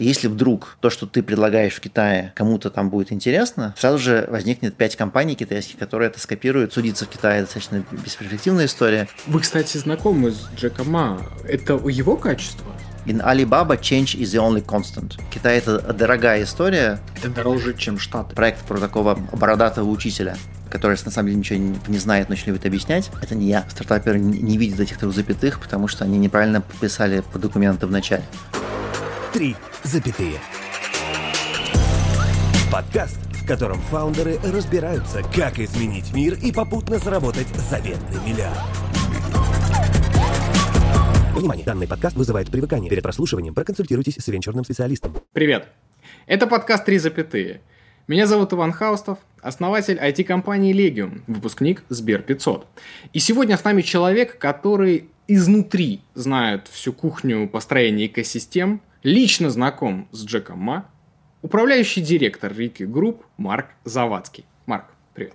[0.00, 4.74] Если вдруг то, что ты предлагаешь в Китае, кому-то там будет интересно, сразу же возникнет
[4.74, 6.72] пять компаний китайских, которые это скопируют.
[6.72, 9.08] Судиться в Китае достаточно бесперспективная история.
[9.26, 11.20] Вы, кстати, знакомы с Джеком Ма.
[11.46, 12.66] Это его качество?
[13.04, 15.20] In Alibaba, change is the only constant.
[15.30, 16.98] Китай– это дорогая история.
[17.18, 18.34] Это дороже, чем Штаты.
[18.34, 20.36] Проект про такого бородатого учителя
[20.70, 23.10] который на самом деле ничего не, не знает, но любит объяснять.
[23.20, 23.66] Это не я.
[23.68, 27.90] Стартаперы не, не видят этих трех запятых, потому что они неправильно подписали по документу в
[27.90, 28.22] начале.
[29.32, 29.54] Три
[29.84, 30.40] запятые.
[32.72, 38.58] Подкаст, в котором фаундеры разбираются, как изменить мир и попутно заработать заветный миллиард.
[41.32, 41.64] Внимание!
[41.64, 42.90] Данный подкаст вызывает привыкание.
[42.90, 45.14] Перед прослушиванием проконсультируйтесь с венчурным специалистом.
[45.32, 45.68] Привет!
[46.26, 47.60] Это подкаст «Три запятые».
[48.08, 52.66] Меня зовут Иван Хаустов, основатель IT-компании Legium, выпускник Сбер 500.
[53.12, 60.24] И сегодня с нами человек, который изнутри знает всю кухню построения экосистем, лично знаком с
[60.24, 60.86] Джеком Ма,
[61.42, 64.44] управляющий директор Рики Групп Марк Завадский.
[64.66, 65.34] Марк, привет.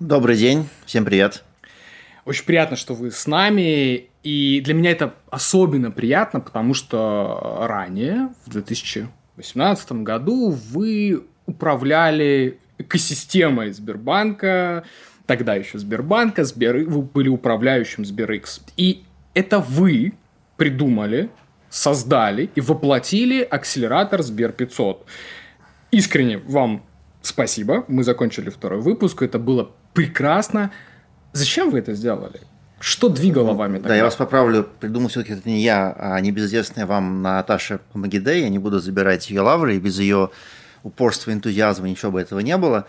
[0.00, 1.44] Добрый день, всем привет.
[2.24, 4.08] Очень приятно, что вы с нами.
[4.22, 13.72] И для меня это особенно приятно, потому что ранее, в 2018 году, вы управляли экосистемой
[13.72, 14.84] Сбербанка,
[15.26, 16.88] тогда еще Сбербанка, Сбер...
[16.88, 18.62] вы были управляющим SberX.
[18.76, 19.04] И
[19.34, 20.14] это вы
[20.56, 21.30] придумали,
[21.72, 25.06] создали и воплотили акселератор Сбер 500.
[25.90, 26.84] Искренне вам
[27.22, 27.84] спасибо.
[27.88, 29.22] Мы закончили второй выпуск.
[29.22, 30.70] Это было прекрасно.
[31.32, 32.40] Зачем вы это сделали?
[32.78, 33.88] Что двигало вами тогда?
[33.88, 34.68] Да, я вас поправлю.
[34.80, 38.40] Придумал все-таки это не я, а небезызвестная вам Наташа Помагиде.
[38.40, 40.30] Я не буду забирать ее лавры, и без ее
[40.82, 42.86] упорства, энтузиазма ничего бы этого не было.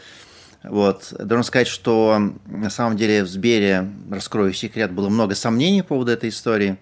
[0.63, 1.13] Вот.
[1.19, 6.11] Должен сказать, что на самом деле в Сбере, раскрою секрет, было много сомнений по поводу
[6.11, 6.77] этой истории.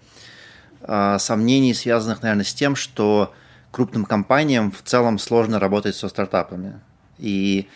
[0.83, 3.33] А, сомнений, связанных, наверное, с тем, что
[3.71, 6.79] крупным компаниям в целом сложно работать со стартапами.
[7.17, 7.67] И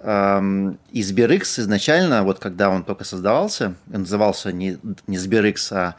[0.00, 5.96] эм, и SberX изначально, вот когда он только создавался, он назывался не, не SberX, а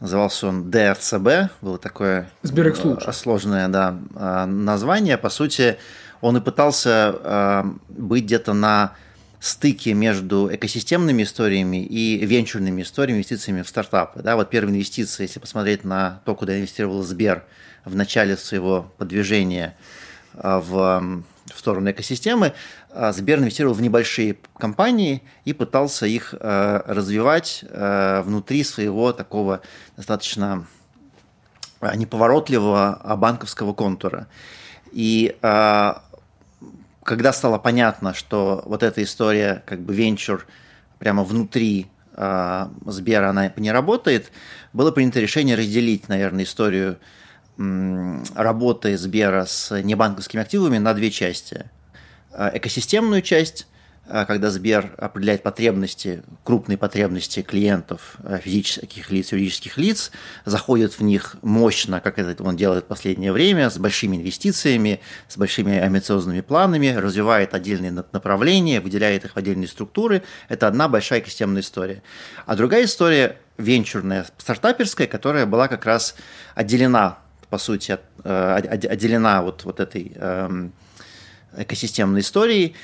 [0.00, 3.12] назывался он DRCB, было такое SberX лучше.
[3.12, 5.16] сложное да, а, название.
[5.16, 5.78] По сути,
[6.20, 8.92] он и пытался э, быть где-то на
[9.42, 14.22] стыке между экосистемными историями и венчурными историями, инвестициями в стартапы.
[14.22, 17.44] Да, вот первые инвестиции, если посмотреть на то, куда инвестировал Сбер
[17.84, 19.76] в начале своего подвижения
[20.34, 22.52] э, в, в сторону экосистемы,
[22.90, 29.60] э, Сбер инвестировал в небольшие компании и пытался их э, развивать внутри своего такого
[29.96, 30.68] достаточно
[31.80, 34.28] неповоротливого банковского контура.
[34.92, 35.36] И
[37.04, 40.46] когда стало понятно, что вот эта история, как бы венчур
[40.98, 44.30] прямо внутри э, Сбера, она не работает,
[44.72, 46.98] было принято решение разделить, наверное, историю
[47.58, 51.70] э, работы Сбера с небанковскими активами на две части.
[52.32, 53.71] Э, экосистемную часть а,
[54.08, 60.10] когда Сбер определяет потребности, крупные потребности клиентов, а, физических лиц, юридических лиц,
[60.44, 65.38] заходит в них мощно, как это он делает в последнее время, с большими инвестициями, с
[65.38, 70.22] большими амбициозными планами, развивает отдельные направления, выделяет их в отдельные структуры.
[70.48, 72.02] Это одна большая экосистемная история.
[72.44, 76.16] А другая история венчурная, стартаперская, которая была как раз
[76.54, 77.18] отделена,
[77.50, 80.72] по сути, э, отделена вот, вот этой эм,
[81.56, 82.74] экосистемной историей,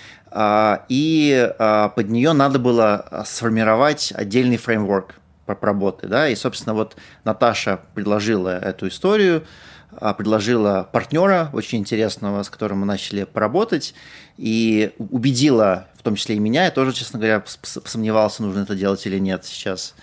[0.89, 5.15] и а, под нее надо было сформировать отдельный фреймворк
[5.47, 6.07] работы.
[6.07, 6.29] Да?
[6.29, 9.45] И, собственно, вот Наташа предложила эту историю,
[9.93, 13.95] а, предложила партнера очень интересного, с которым мы начали поработать,
[14.37, 19.05] и убедила, в том числе и меня, я тоже, честно говоря, сомневался, нужно это делать
[19.07, 19.95] или нет сейчас.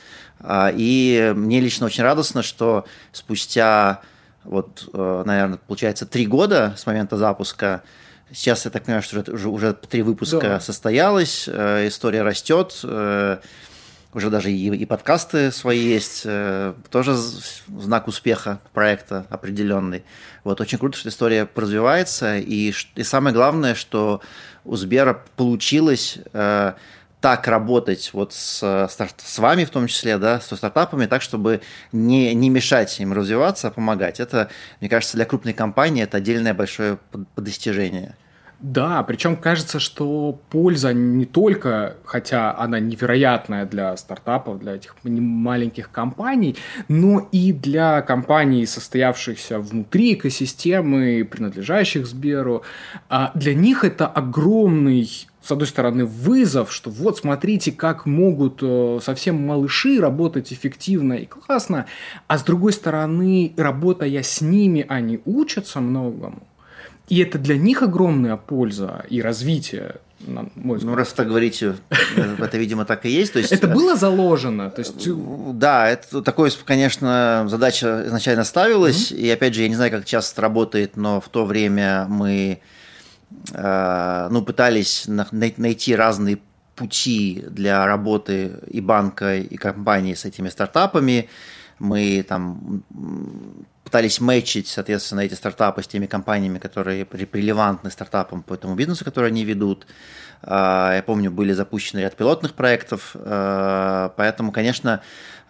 [0.49, 4.01] И мне лично очень радостно, что спустя,
[4.43, 7.83] вот, э, наверное, получается, три года с момента запуска
[8.35, 10.59] Сейчас, я так понимаю, что уже, уже три выпуска да.
[10.59, 13.37] состоялось, э, история растет, э,
[14.13, 20.03] уже даже и, и подкасты свои есть, э, тоже знак успеха проекта определенный.
[20.43, 24.19] Вот очень круто, что история развивается, и, и самое главное, что
[24.65, 26.19] у Сбера получилось
[27.21, 31.61] так работать вот с, с вами в том числе, да, со стартапами, так, чтобы
[31.93, 34.19] не, не мешать им развиваться, а помогать.
[34.19, 34.49] Это,
[34.81, 36.99] мне кажется, для крупной компании это отдельное большое
[37.37, 38.15] достижение.
[38.59, 45.91] Да, причем кажется, что польза не только, хотя она невероятная для стартапов, для этих маленьких
[45.91, 46.55] компаний,
[46.87, 52.63] но и для компаний, состоявшихся внутри экосистемы, принадлежащих Сберу.
[53.09, 55.09] А для них это огромный
[55.41, 61.27] с одной стороны, вызов, что вот смотрите, как могут э, совсем малыши работать эффективно и
[61.27, 61.85] классно,
[62.25, 66.41] а с другой стороны, работая с ними, они учатся многому.
[67.07, 69.95] И это для них огромная польза и развитие.
[70.19, 71.75] На мой ну, раз так говорите,
[72.15, 73.33] э, это, видимо, так и есть.
[73.33, 74.71] То есть это было заложено?
[74.71, 75.07] То есть...
[75.53, 79.11] Да, это такое, конечно, задача изначально ставилась.
[79.11, 79.17] Mm-hmm.
[79.17, 82.61] И опять же, я не знаю, как часто работает, но в то время мы
[83.53, 86.39] ну, пытались найти разные
[86.75, 91.29] пути для работы и банка, и компании с этими стартапами.
[91.79, 92.83] Мы там
[93.85, 99.29] пытались мэчить, соответственно, эти стартапы с теми компаниями, которые релевантны стартапам по этому бизнесу, который
[99.29, 99.85] они ведут.
[100.41, 105.01] А, я помню, были запущены ряд пилотных проектов, а, поэтому, конечно,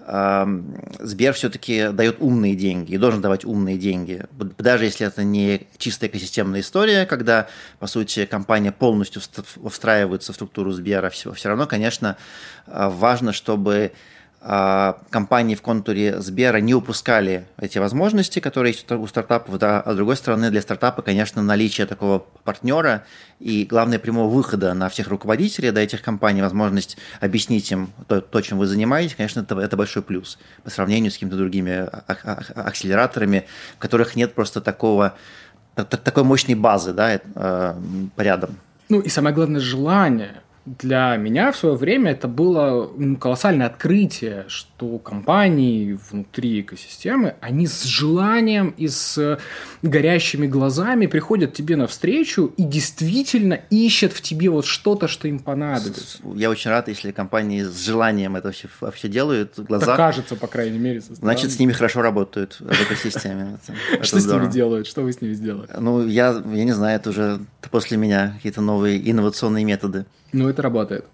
[0.08, 4.24] Сбер все-таки дает умные деньги и должен давать умные деньги.
[4.60, 7.48] Даже если это не чистая экосистемная история, когда,
[7.80, 9.20] по сути, компания полностью
[9.68, 12.18] встраивается в структуру Сбера, все, равно, конечно,
[12.68, 14.15] а, важно, чтобы а,
[14.46, 19.96] компании в контуре Сбера не упускали эти возможности, которые есть у стартапов, да, а с
[19.96, 23.06] другой стороны, для стартапа, конечно, наличие такого партнера
[23.40, 28.40] и, главное, прямого выхода на всех руководителей да, этих компаний, возможность объяснить им то, то
[28.42, 32.44] чем вы занимаетесь, конечно, это, это большой плюс по сравнению с какими-то другими а, а,
[32.68, 33.48] акселераторами,
[33.78, 35.16] в которых нет просто такого,
[35.74, 37.76] такой мощной базы да, э,
[38.18, 38.60] рядом.
[38.90, 42.90] Ну и самое главное желание для меня в свое время это было
[43.20, 49.40] колоссальное открытие, что компании внутри экосистемы, они с желанием и с
[49.84, 56.18] горящими глазами приходят тебе навстречу и действительно ищут в тебе вот что-то, что им понадобится.
[56.34, 59.60] Я очень рад, если компании с желанием это вообще, вообще делают.
[59.60, 59.86] Глаза...
[59.86, 61.02] Так кажется, по крайней мере.
[61.02, 63.60] Значит, с ними хорошо работают в экосистеме.
[64.02, 64.88] Что с ними делают?
[64.88, 65.70] Что вы с ними сделали?
[65.80, 67.40] Ну, я, я не знаю, это уже
[67.70, 70.06] после меня какие-то новые инновационные методы.
[70.34, 71.06] Ну, это работает.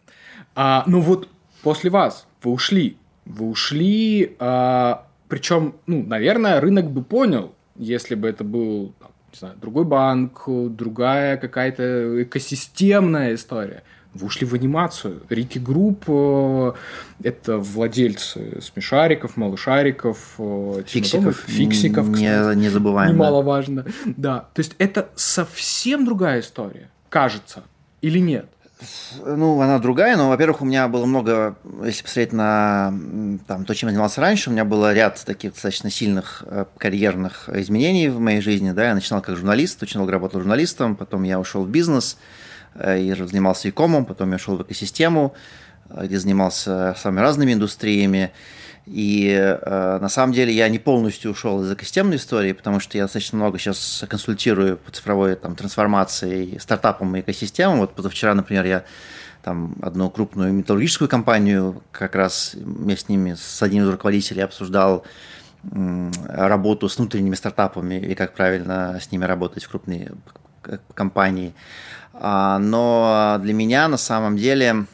[0.56, 1.28] А, ну вот
[1.62, 2.98] после вас вы ушли.
[3.26, 8.94] Вы ушли, а, причем, ну, наверное, рынок бы понял, если бы это был
[9.34, 13.84] не знаю, другой банк, другая какая-то экосистемная история.
[14.14, 15.22] Вы ушли в анимацию.
[15.30, 16.74] Рики Групп э,–
[17.24, 23.14] это владельцы смешариков, малышариков, э, фиксиков, фиксиков не, не забываем.
[23.14, 23.86] Немаловажно.
[24.06, 24.14] Да.
[24.18, 24.40] да.
[24.54, 27.64] То есть это совсем другая история, кажется,
[28.02, 28.48] или нет?
[29.26, 32.94] Ну, она другая, но, во-первых, у меня было много, если посмотреть на
[33.48, 37.50] там, то, чем я занимался раньше, у меня было ряд таких достаточно сильных э, карьерных
[37.50, 38.72] изменений в моей жизни.
[38.72, 38.88] Да?
[38.88, 42.18] Я начинал как журналист, очень долго работал журналистом, потом я ушел в бизнес
[42.76, 45.36] э, и занимался икомом, потом я ушел в экосистему,
[45.90, 48.32] э, где занимался самыми разными индустриями.
[48.86, 53.04] И э, на самом деле я не полностью ушел из экосистемной истории, потому что я
[53.04, 57.80] достаточно много сейчас консультирую по цифровой там, трансформации стартапам и экосистемам.
[57.80, 58.84] Вот позавчера, например, я
[59.44, 65.06] там одну крупную металлургическую компанию, как раз я с ними, с одним из руководителей обсуждал
[65.64, 70.10] работу с внутренними стартапами и как правильно с ними работать в крупной
[70.96, 71.54] компании.
[72.14, 74.86] А, но для меня на самом деле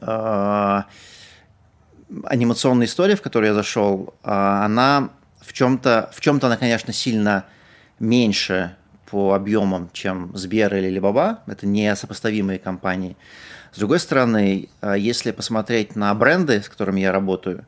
[0.00, 0.86] а,
[2.24, 5.10] анимационная история, в которую я зашел, а, она
[5.40, 7.44] в чем-то, в чем-то она, конечно, сильно
[7.98, 8.76] меньше
[9.10, 11.40] по объемам, чем Сбер или Либаба.
[11.46, 13.16] Это не сопоставимые компании.
[13.72, 17.64] С другой стороны, а, если посмотреть на бренды, с которыми я работаю,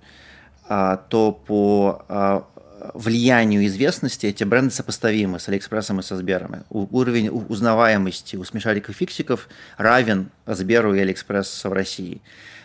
[0.68, 2.46] а, то по
[2.92, 6.64] влиянию известности эти бренды сопоставимы с Алиэкспрессом и со Сбером.
[6.68, 12.20] Уровень узнаваемости у смешариков фиксиков равен Сберу и Алиэкспрессу в России.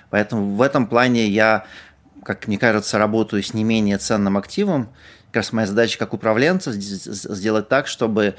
[0.09, 1.65] Поэтому в этом плане я,
[2.23, 4.89] как мне кажется, работаю с не менее ценным активом.
[5.27, 8.35] Как раз моя задача как управленца сделать так, чтобы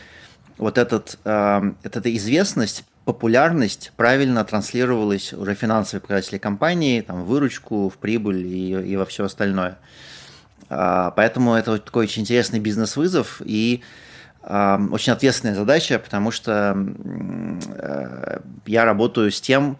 [0.59, 7.97] вот этот, э, эта известность, популярность правильно транслировалась уже финансовые показатели компании, там, выручку, в
[7.97, 9.79] прибыль и, и во все остальное.
[10.69, 13.83] А, поэтому это вот такой очень интересный бизнес-вызов и
[14.43, 16.77] э, очень ответственная задача, потому что
[17.77, 19.79] э, я работаю с тем,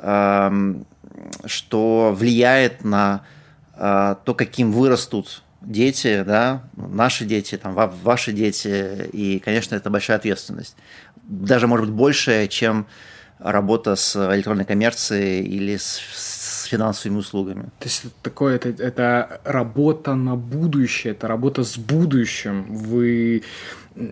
[0.00, 3.22] что влияет на
[3.76, 10.16] э, то, каким вырастут дети, да, наши дети, там, ваши дети, и, конечно, это большая
[10.16, 10.76] ответственность.
[11.22, 12.86] Даже, может быть, большая, чем
[13.38, 17.64] работа с электронной коммерцией или с, с финансовыми услугами.
[17.78, 22.74] То есть такое это, это работа на будущее, это работа с будущим.
[22.74, 23.42] Вы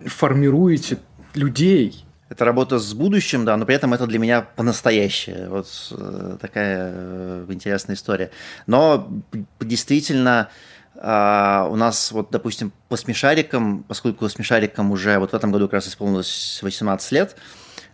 [0.05, 0.97] формируете
[1.35, 5.49] людей, это работа с будущим, да, но при этом это для меня по-настоящее.
[5.49, 8.29] Вот э, такая э, интересная история.
[8.67, 9.09] Но
[9.59, 10.49] действительно,
[10.95, 15.75] а, у нас, вот, допустим, по смешарикам, поскольку смешарикам уже вот в этом году как
[15.75, 17.35] раз исполнилось 18 лет,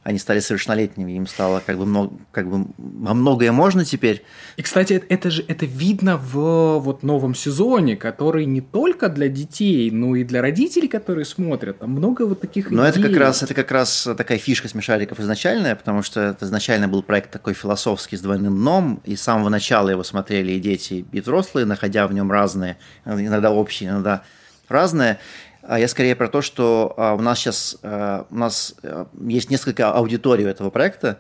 [0.06, 4.24] они стали совершеннолетними, им стало как бы, много, как бы многое можно теперь.
[4.56, 9.90] И, кстати, это же это видно в вот новом сезоне, который не только для детей,
[9.90, 11.80] но и для родителей, которые смотрят.
[11.80, 13.02] Там много вот таких Но идей.
[13.02, 17.02] это как раз это как раз такая фишка смешариков изначальная, потому что это изначально был
[17.02, 21.20] проект такой философский с двойным дном, и с самого начала его смотрели и дети, и
[21.20, 24.22] взрослые, находя в нем разные, иногда общие, иногда
[24.70, 25.20] разные.
[25.68, 28.76] А я скорее про то, что а, у нас сейчас а, у нас
[29.20, 31.20] есть несколько аудиторий этого проекта.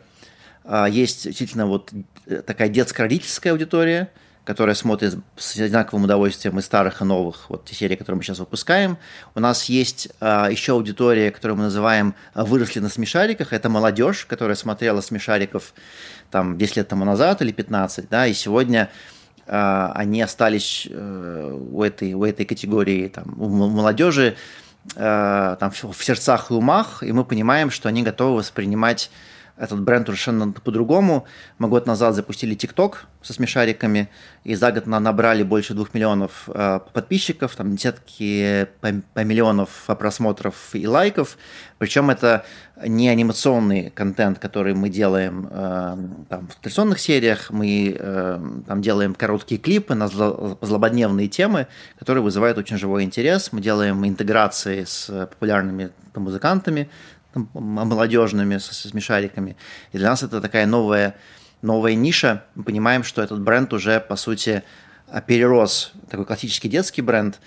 [0.89, 1.91] Есть действительно вот
[2.25, 4.09] э, такая детско-родительская аудитория,
[4.45, 8.39] которая смотрит с одинаковым удовольствием и старых, и новых, вот те серии, которые мы сейчас
[8.39, 8.97] выпускаем.
[9.35, 13.53] У нас есть еще аудитория, которую мы называем «Выросли на смешариках».
[13.53, 15.75] Это молодежь, которая смотрела смешариков
[16.31, 18.89] там 10 лет тому назад или 15, да, и сегодня
[19.47, 24.35] они остались э, у этой, у этой категории там, у молодежи
[24.95, 29.11] э, там, в сердцах и умах, и мы понимаем, что они готовы воспринимать
[29.57, 31.25] этот бренд совершенно по-другому.
[31.59, 34.09] Мы год назад запустили TikTok со смешариками,
[34.43, 40.55] и за год набрали больше двух миллионов э, подписчиков, там десятки по, по миллионов просмотров
[40.73, 41.37] и лайков.
[41.77, 42.45] Причем это
[42.85, 45.97] не анимационный контент, который мы делаем э,
[46.29, 52.57] там, в традиционных сериях, мы э, там делаем короткие клипы на злободневные темы, которые вызывают
[52.57, 53.53] очень живой интерес.
[53.53, 56.89] Мы делаем интеграции с популярными музыкантами,
[57.53, 59.55] молодежными, со смешариками.
[59.91, 61.15] И для нас это такая новая,
[61.61, 62.45] новая ниша.
[62.55, 64.63] Мы понимаем, что этот бренд уже, по сути,
[65.27, 67.39] перерос такой классический детский бренд.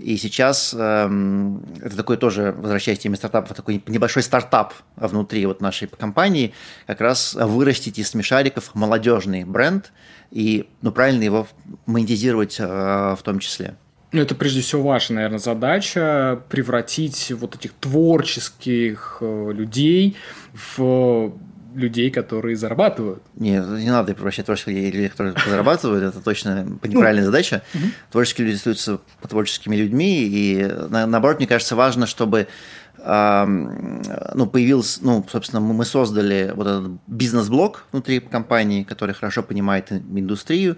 [0.00, 5.60] И сейчас эм, это такой тоже, возвращаясь к теме стартапов, такой небольшой стартап внутри вот
[5.60, 6.54] нашей компании,
[6.86, 9.92] как раз вырастить из смешариков молодежный бренд
[10.30, 11.46] и ну, правильно его
[11.84, 13.76] монетизировать э, в том числе.
[14.12, 20.16] Ну, это прежде всего ваша, наверное, задача превратить вот этих творческих э, людей
[20.76, 21.32] в
[21.74, 23.22] людей, которые зарабатывают.
[23.36, 27.62] Не, не надо превращать творческих людей, которые зарабатывают, это точно неправильная задача.
[28.10, 28.98] Творческие люди остаются
[29.28, 32.48] творческими людьми, и наоборот, мне кажется, важно, чтобы
[32.98, 40.76] ну, появился, ну, собственно, мы создали вот этот бизнес-блок внутри компании, который хорошо понимает индустрию,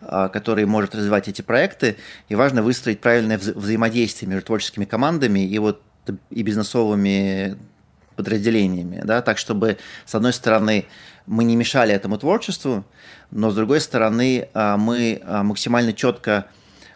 [0.00, 1.96] который может развивать эти проекты,
[2.28, 5.82] и важно выстроить правильное вза взаимодействие между творческими командами и вот
[6.30, 7.58] и бизнесовыми
[8.18, 10.86] подразделениями, да, так чтобы, с одной стороны,
[11.26, 12.84] мы не мешали этому творчеству,
[13.30, 16.46] но, с другой стороны, а, мы а, максимально четко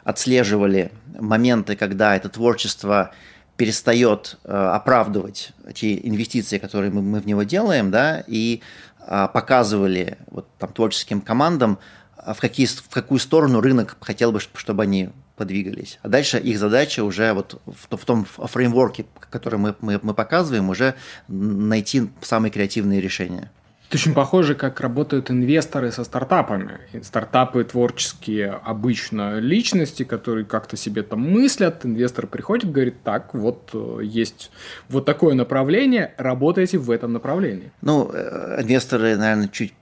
[0.03, 3.13] отслеживали моменты, когда это творчество
[3.57, 8.61] перестает оправдывать те инвестиции, которые мы, мы в него делаем, да, и
[8.99, 11.79] показывали вот, там, творческим командам, а
[12.27, 15.99] в, какие, в какую сторону рынок хотел бы, чтобы они подвигались.
[16.03, 20.69] А дальше их задача уже вот в, в том фреймворке, который мы, мы, мы показываем,
[20.69, 20.95] уже
[21.29, 23.51] найти самые креативные решения.
[23.93, 26.79] Это очень похоже, как работают инвесторы со стартапами.
[27.03, 31.85] Стартапы творческие обычно личности, которые как-то себе там мыслят.
[31.85, 34.51] Инвестор приходит, говорит, так, вот э, есть
[34.89, 37.71] вот такое направление, работайте в этом направлении.
[37.83, 39.75] Ну, э, инвесторы, наверное, чуть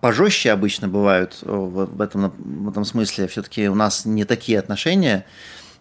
[0.00, 3.26] пожестче обычно бывают э, в этом, в этом смысле.
[3.26, 5.26] Все-таки у нас не такие отношения.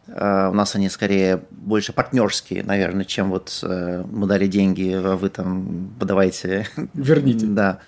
[0.08, 0.12] У
[0.54, 5.94] нас они скорее больше партнерские, наверное, чем вот э, мы дали деньги, а вы там
[6.00, 6.68] подавайте.
[6.96, 7.46] Верните.
[7.46, 7.80] Да.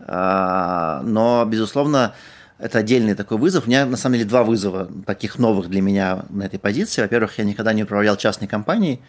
[0.00, 2.14] А, но, безусловно,
[2.58, 3.66] это отдельный такой вызов.
[3.66, 7.02] У меня, на самом деле, два вызова таких новых для меня на этой позиции.
[7.02, 9.00] Во-первых, я никогда не управлял частной компанией,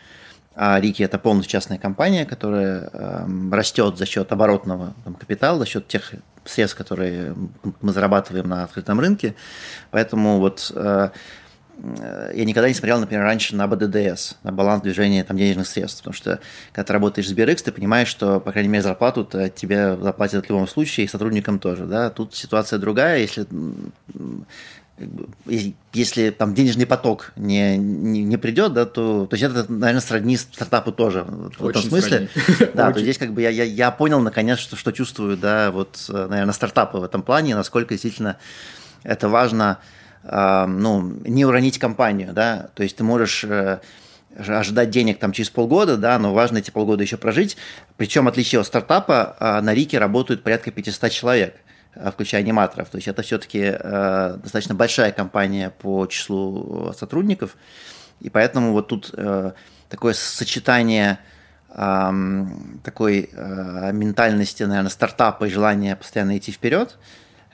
[0.56, 5.66] а Рики– это полностью частная компания, которая эм, растет за счет оборотного там, капитала, за
[5.66, 6.14] счет тех
[6.46, 7.36] средств, которые
[7.82, 9.36] мы зарабатываем на открытом рынке.
[9.92, 11.10] Поэтому вот э,
[12.34, 16.14] я никогда не смотрел, например, раньше на БДДС, на баланс движения там, денежных средств, потому
[16.14, 16.40] что
[16.72, 20.50] когда ты работаешь с BRX, ты понимаешь, что, по крайней мере, зарплату тебе заплатят в
[20.50, 21.86] любом случае, и сотрудникам тоже.
[21.86, 22.10] Да?
[22.10, 23.46] Тут ситуация другая, если
[25.94, 30.38] если там денежный поток не, не, не придет, да, то, то есть это, наверное, сродни
[30.38, 32.30] стартапу тоже в Очень этом смысле.
[32.74, 36.04] Да, то здесь как бы я, я, я понял наконец, что, что чувствую, да, вот,
[36.08, 38.38] наверное, стартапы в этом плане, насколько действительно
[39.04, 39.78] это важно
[40.30, 43.80] ну, не уронить компанию, да, то есть ты можешь э,
[44.38, 47.58] ожидать денег там через полгода, да, но важно эти полгода еще прожить.
[47.98, 51.56] Причем, отличие от стартапа, а, на Рике работают порядка 500 человек,
[51.96, 52.90] а, включая аниматоров.
[52.90, 57.56] То есть это все-таки э, достаточно большая компания по числу сотрудников.
[58.20, 59.52] И поэтому вот тут э,
[59.90, 61.20] такое сочетание
[62.84, 63.30] такой
[63.92, 66.98] ментальности, наверное, стартапа и желания постоянно идти вперед,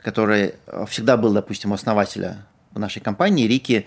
[0.02, 0.54] который
[0.88, 2.38] всегда был, допустим, у основателя
[2.74, 3.48] в нашей компании.
[3.48, 3.86] Рики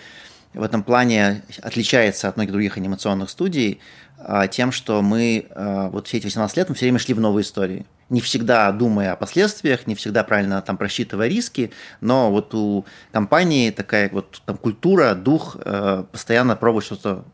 [0.54, 3.80] в этом плане отличается от многих других анимационных студий
[4.18, 7.20] а, тем, что мы а, вот все эти 18 лет мы все время шли в
[7.20, 7.86] новые истории.
[8.08, 13.70] Не всегда думая о последствиях, не всегда правильно там просчитывая риски, но вот у компании
[13.70, 17.24] такая вот там культура, дух э, постоянно пробовать что-то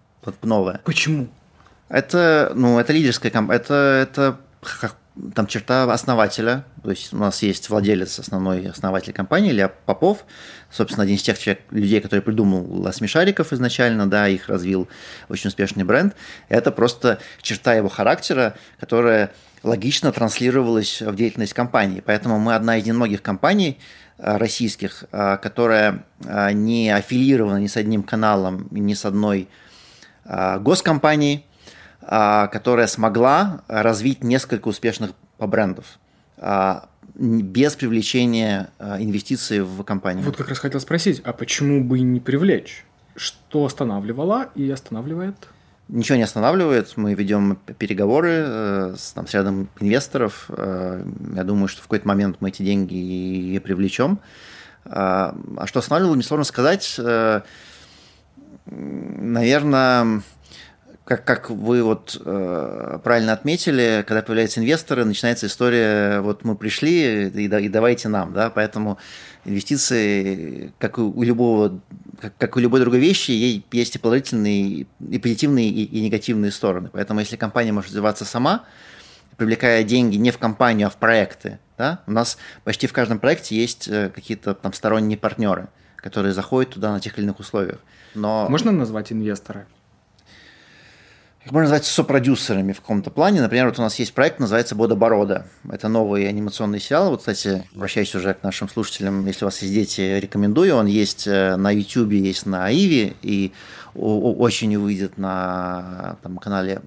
[0.43, 0.81] новое.
[0.85, 1.29] Почему?
[1.91, 4.39] Это, ну, это лидерская компания, это, это
[5.35, 10.25] там черта основателя, то есть у нас есть владелец, основной основатель компании, Илья Попов,
[10.71, 14.89] собственно, один из тех человек, людей, который придумал смешариков изначально, да, их развил
[15.29, 16.15] очень успешный бренд.
[16.49, 22.03] Это просто черта его характера, которая логично транслировалась в деятельность компании.
[22.05, 23.79] Поэтому мы одна из немногих компаний
[24.19, 29.49] э, российских, э, которая э, не аффилирована ни с одним каналом, ни с одной
[30.25, 31.45] госкомпанией,
[32.07, 35.99] которая смогла развить несколько успешных брендов
[36.39, 40.25] а, без привлечения а, инвестиций в компанию.
[40.25, 42.85] Вот как раз хотел спросить, а почему бы не привлечь?
[43.15, 45.37] Что останавливало и останавливает?
[45.89, 46.97] Ничего не останавливает.
[46.97, 50.47] Мы ведем переговоры э, с, там, с рядом инвесторов.
[50.49, 51.05] Э,
[51.37, 54.19] я думаю, что в какой-то момент мы эти деньги и привлечем.
[54.85, 55.35] А
[55.67, 56.97] что останавливало, мне сложно сказать.
[56.99, 57.43] Э,
[58.65, 60.23] наверное,
[61.05, 67.29] как, как вы вот э, правильно отметили, когда появляются инвесторы, начинается история, вот мы пришли
[67.29, 68.99] и, и давайте нам, да, поэтому
[69.45, 71.81] инвестиции, как у любого,
[72.21, 76.53] как, как у любой другой вещи, ей есть и положительные, и позитивные, и, и негативные
[76.53, 76.91] стороны.
[76.93, 78.65] Поэтому если компания может развиваться сама,
[79.37, 83.57] привлекая деньги не в компанию, а в проекты, да, у нас почти в каждом проекте
[83.57, 85.67] есть э, какие-то там сторонние партнеры,
[85.97, 87.79] которые заходят туда на тех или иных условиях.
[88.15, 88.47] Но...
[88.49, 89.67] Можно назвать инвестора?
[91.45, 93.41] Их можно назвать сопродюсерами в каком-то плане.
[93.41, 95.47] Например, вот у нас есть проект, называется «Бода Борода».
[95.69, 97.11] Это новый анимационный сериал.
[97.11, 100.77] Вот, кстати, обращаюсь уже к нашим слушателям, если у вас есть дети, рекомендую.
[100.77, 103.53] Он есть э, на YouTube, есть на Иви, и
[103.95, 106.81] очень выйдет на там, канале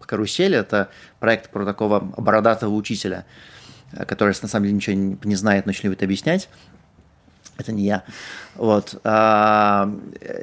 [0.00, 0.54] «Карусель».
[0.54, 0.88] Это
[1.18, 3.26] проект про такого бородатого учителя,
[3.92, 6.48] э, который, на самом деле, ничего не знает, но очень любит объяснять
[7.60, 8.04] это не я.
[8.56, 9.00] Вот.
[9.04, 9.90] А,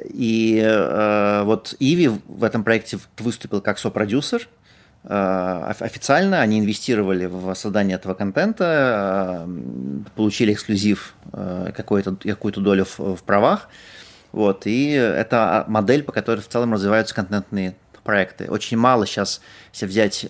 [0.04, 4.48] и а, вот Иви в этом проекте выступил как сопродюсер.
[5.04, 9.46] А, официально они инвестировали в создание этого контента,
[10.14, 13.68] получили эксклюзив какую-то какую долю в, в правах.
[14.32, 14.66] Вот.
[14.66, 18.50] И это модель, по которой в целом развиваются контентные проекты.
[18.50, 20.26] Очень мало сейчас, если взять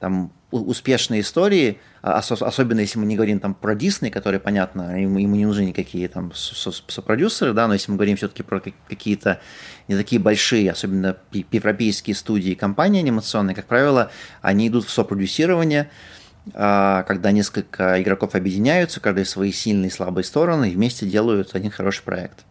[0.00, 5.18] там, успешные истории, а, особенно если мы не говорим там про Дисней, который, понятно, ему,
[5.18, 9.40] ему не нужны никакие там сопродюсеры, да, но если мы говорим все-таки про какие-то
[9.88, 14.10] не такие большие, особенно европейские студии и компании анимационные, как правило,
[14.42, 15.90] они идут в сопродюсирование,
[16.52, 21.70] а, когда несколько игроков объединяются, каждый свои сильные и слабые стороны, и вместе делают один
[21.70, 22.44] хороший проект.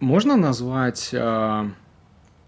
[0.00, 1.70] Можно назвать э,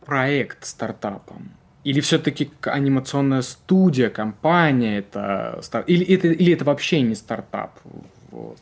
[0.05, 1.53] проект стартапом?
[1.85, 5.83] Или все-таки анимационная студия, компания это стар...
[5.87, 7.79] или это или это вообще не стартап?
[8.31, 8.59] Вот.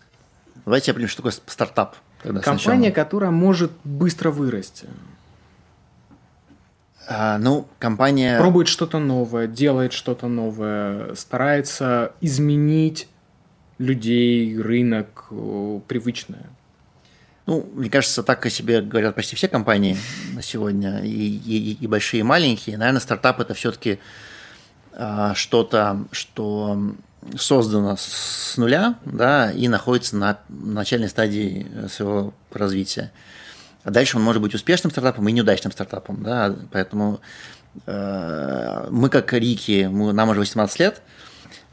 [0.64, 1.96] Давайте определим, что такое стартап.
[2.22, 2.90] Компания, сначала.
[2.90, 4.86] которая может быстро вырасти.
[7.08, 8.38] А, ну, компания...
[8.38, 13.08] Пробует что-то новое, делает что-то новое, старается изменить
[13.78, 15.26] людей, рынок,
[15.88, 16.46] привычное.
[17.46, 19.96] Ну, мне кажется, так о себе говорят почти все компании
[20.34, 22.78] на сегодня, и, и, и большие, и маленькие.
[22.78, 23.98] Наверное, стартап это все-таки
[24.92, 26.94] а, что-то, что
[27.36, 33.12] создано с нуля, да, и находится на начальной стадии своего развития.
[33.84, 37.20] А дальше он может быть успешным стартапом и неудачным стартапом, да, поэтому
[37.86, 41.02] э, мы как Рики, мы, нам уже 18 лет,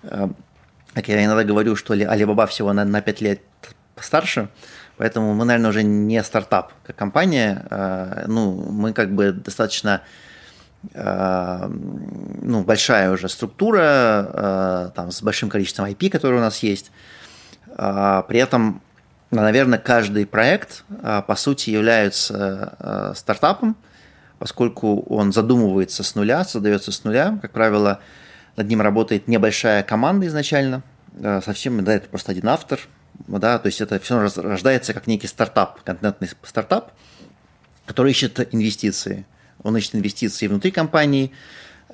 [0.03, 0.29] э,
[0.93, 3.41] как я иногда говорю, что Алибаба всего на, на 5 лет
[3.99, 4.49] старше,
[4.97, 7.65] Поэтому мы, наверное, уже не стартап как компания.
[7.69, 10.01] А, ну, мы как бы достаточно
[10.95, 16.91] а, ну, большая уже структура, а, там, с большим количеством IP, которые у нас есть.
[17.67, 18.81] При этом,
[19.29, 20.83] наверное, каждый проект,
[21.27, 23.75] по сути, является стартапом,
[24.39, 27.37] поскольку он задумывается с нуля, создается с нуля.
[27.39, 27.99] Как правило,
[28.55, 30.81] над ним работает небольшая команда изначально,
[31.43, 32.79] совсем, да, это просто один автор,
[33.27, 36.91] да, то есть это все рождается как некий стартап, контентный стартап,
[37.85, 39.25] который ищет инвестиции.
[39.63, 41.31] Он ищет инвестиции внутри компании.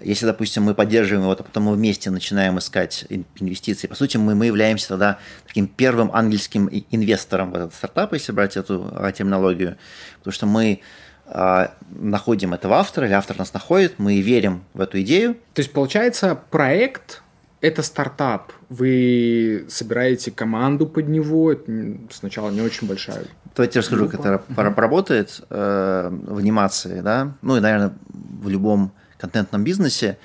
[0.01, 3.05] Если, допустим, мы поддерживаем его, то потом мы вместе начинаем искать
[3.39, 3.88] инвестиции.
[3.88, 8.57] По сути, мы, мы являемся тогда таким первым ангельским инвестором в этот стартап, если брать
[8.57, 9.77] эту а, терминологию.
[10.17, 10.81] Потому что мы
[11.25, 15.36] а, находим этого автора, или автор нас находит, мы верим в эту идею.
[15.53, 17.22] То есть, получается, проект
[17.63, 18.52] это стартап.
[18.67, 21.54] Вы собираете команду под него.
[21.54, 21.71] Это
[22.12, 23.23] сначала не очень большая.
[23.56, 24.82] Давайте расскажу, как это угу.
[24.82, 30.17] работает э, в анимации, да, ну и, наверное, в любом контентном бизнесе.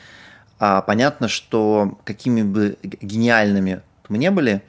[0.58, 4.62] А понятно, что какими бы гениальными мы не были,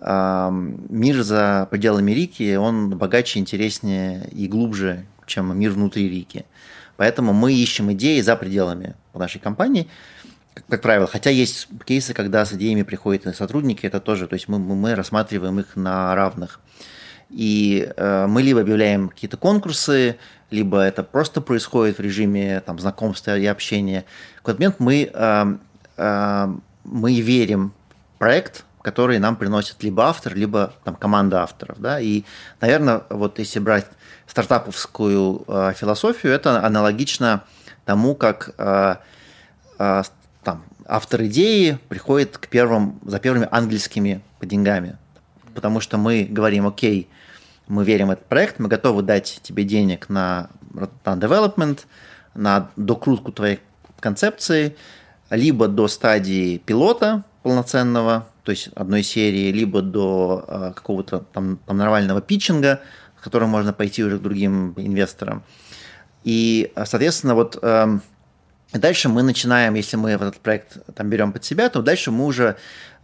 [0.00, 6.44] э, мир за пределами Рики, он богаче, интереснее и глубже, чем мир внутри Рики.
[6.96, 9.88] Поэтому мы ищем идеи за пределами нашей компании,
[10.54, 11.06] как, правило.
[11.06, 15.60] Хотя есть кейсы, когда с идеями приходят сотрудники, это тоже, то есть мы, мы рассматриваем
[15.60, 16.60] их на равных.
[17.28, 20.16] И э, мы либо объявляем какие-то конкурсы,
[20.50, 24.04] либо это просто происходит в режиме там, знакомства и общения.
[24.34, 25.56] В какой-то момент мы, э,
[25.96, 26.48] э,
[26.84, 27.72] мы верим
[28.14, 31.80] в проект, который нам приносит либо автор, либо там, команда авторов.
[31.80, 32.00] Да?
[32.00, 32.24] И,
[32.60, 33.86] наверное, вот если брать
[34.26, 37.44] стартаповскую э, философию, это аналогично
[37.84, 38.96] тому, как э,
[39.78, 40.02] э,
[40.42, 44.96] там, автор идеи приходит к первым, за первыми ангельскими по деньгами.
[45.54, 47.08] Потому что мы говорим, окей,
[47.68, 51.80] мы верим в этот проект, мы готовы дать тебе денег на, на development,
[52.34, 53.60] на докрутку твоей
[54.00, 54.76] концепции,
[55.30, 61.76] либо до стадии пилота полноценного, то есть одной серии, либо до э, какого-то там, там
[61.76, 62.80] нормального питчинга,
[63.18, 65.42] с которым можно пойти уже к другим инвесторам.
[66.24, 67.98] И, соответственно, вот э,
[68.72, 72.56] дальше мы начинаем, если мы этот проект там берем под себя, то дальше мы уже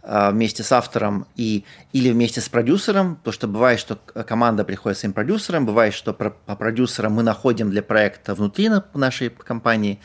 [0.09, 4.97] а, вместе с автором и, или вместе с продюсером, то что бывает, что команда приходит
[4.97, 9.99] с своим продюсером, бывает, что по продюсерам мы находим для проекта внутри нашей компании,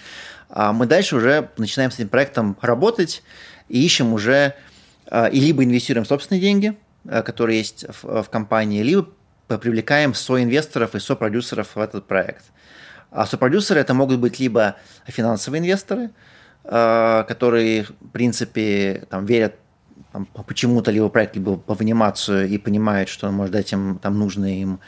[0.49, 3.23] а мы дальше уже начинаем с этим проектом работать
[3.69, 4.55] и ищем уже,
[5.11, 9.07] и либо инвестируем собственные деньги, которые есть в, в компании, либо
[9.47, 12.45] привлекаем соинвесторов и сопродюсеров в этот проект.
[13.13, 16.11] А сопродюсеры это могут быть либо финансовые инвесторы,
[16.65, 19.57] которые, в принципе, там, верят
[20.13, 24.61] там, почему-то либо проект, либо по анимацию и понимает, что может дать им там нужный
[24.61, 24.81] им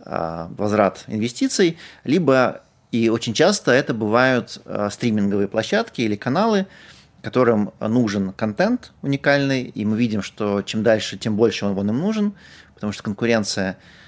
[0.00, 6.66] а, возврат инвестиций, либо и очень часто это бывают а, стриминговые площадки или каналы,
[7.22, 12.34] которым нужен контент уникальный, и мы видим, что чем дальше, тем больше он, им нужен,
[12.74, 14.07] потому что конкуренция а,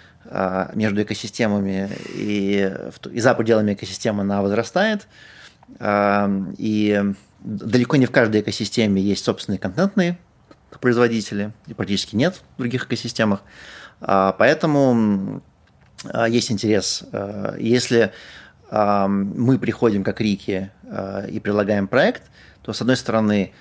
[0.74, 2.72] между экосистемами и,
[3.10, 5.08] и за пределами экосистемы она возрастает,
[5.80, 7.02] и
[7.40, 10.18] далеко не в каждой экосистеме есть собственные контентные
[10.80, 13.42] производители, и практически нет в других экосистемах.
[14.00, 15.42] А, поэтому
[16.04, 17.04] а, есть интерес.
[17.12, 18.12] А, если
[18.72, 20.70] мы приходим как Рики
[21.28, 22.22] и предлагаем проект,
[22.62, 23.52] то, с одной стороны,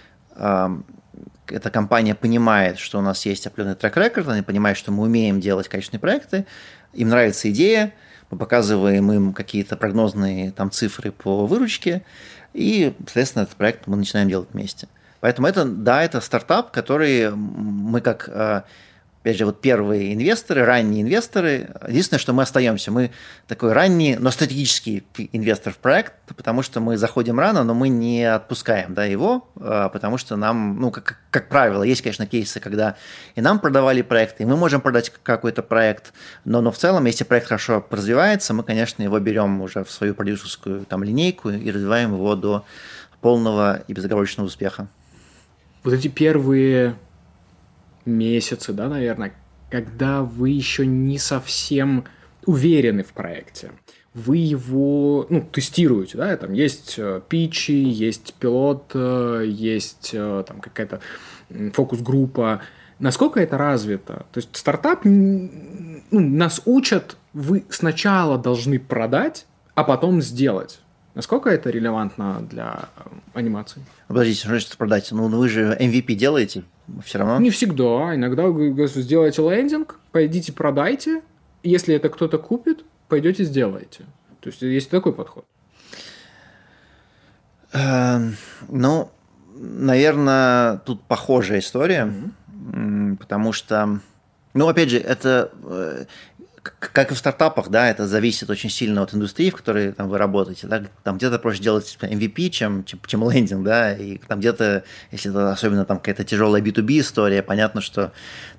[1.52, 5.68] эта компания понимает, что у нас есть определенный трек-рекорд, они понимают, что мы умеем делать
[5.68, 6.46] качественные проекты,
[6.94, 7.94] им нравится идея,
[8.32, 12.04] мы показываем им какие-то прогнозные там цифры по выручке,
[12.54, 14.88] и, соответственно, этот проект мы начинаем делать вместе.
[15.20, 18.62] Поэтому это, да, это стартап, который мы как, э,
[19.22, 21.70] опять же, вот первые инвесторы, ранние инвесторы.
[21.88, 23.12] Единственное, что мы остаемся, мы
[23.48, 25.04] такой ранний, но стратегический
[25.34, 29.90] инвестор в проект, потому что мы заходим рано, но мы не отпускаем да, его, э,
[29.92, 32.96] потому что нам, ну, как, как правило, есть, конечно, кейсы, когда
[33.36, 36.14] и нам продавали проекты, и мы можем продать какой-то проект,
[36.46, 40.16] но, но в целом, если проект хорошо развивается, мы, конечно, его берем уже в свою
[40.16, 42.66] продюсерскую там, линейку и развиваем его до
[43.22, 44.88] полного и безоговорочного успеха
[45.84, 46.96] вот эти первые
[48.06, 49.34] месяцы, да, наверное,
[49.70, 52.06] когда вы еще не совсем
[52.46, 53.72] уверены в проекте,
[54.14, 60.60] вы его ну, тестируете, да, там есть э, питчи, есть пилот, э, есть э, там
[60.60, 61.02] какая-то
[61.74, 62.62] фокус-группа.
[62.98, 64.26] Насколько это развито?
[64.32, 70.80] То есть стартап ну, нас учат, вы сначала должны продать, а потом сделать.
[71.16, 72.90] Насколько это релевантно для
[73.34, 73.86] анимации?
[74.08, 75.12] Подождите, что значит продать?
[75.12, 76.64] Ну, вы же MVP делаете
[77.04, 77.40] все равно?
[77.40, 78.16] Не всегда.
[78.16, 81.22] Иногда вы сделаете лендинг, пойдите продайте.
[81.64, 84.06] Если это кто-то купит, пойдете сделаете.
[84.40, 85.46] То есть есть такой подход.
[87.74, 88.36] Эм,
[88.68, 89.12] ну,
[89.56, 92.12] наверное, тут похожая история,
[92.48, 93.18] mm-hmm.
[93.18, 94.00] потому что,
[94.54, 96.06] ну, опять же, это э,
[96.80, 100.18] как и в стартапах, да, это зависит очень сильно от индустрии, в которой там, вы
[100.18, 100.68] работаете.
[100.68, 100.84] Да?
[101.04, 105.52] Там где-то проще делать MVP, чем, чем, чем лендинг, да, и там где-то, если это
[105.52, 108.12] особенно там какая-то тяжелая B2B история, понятно, что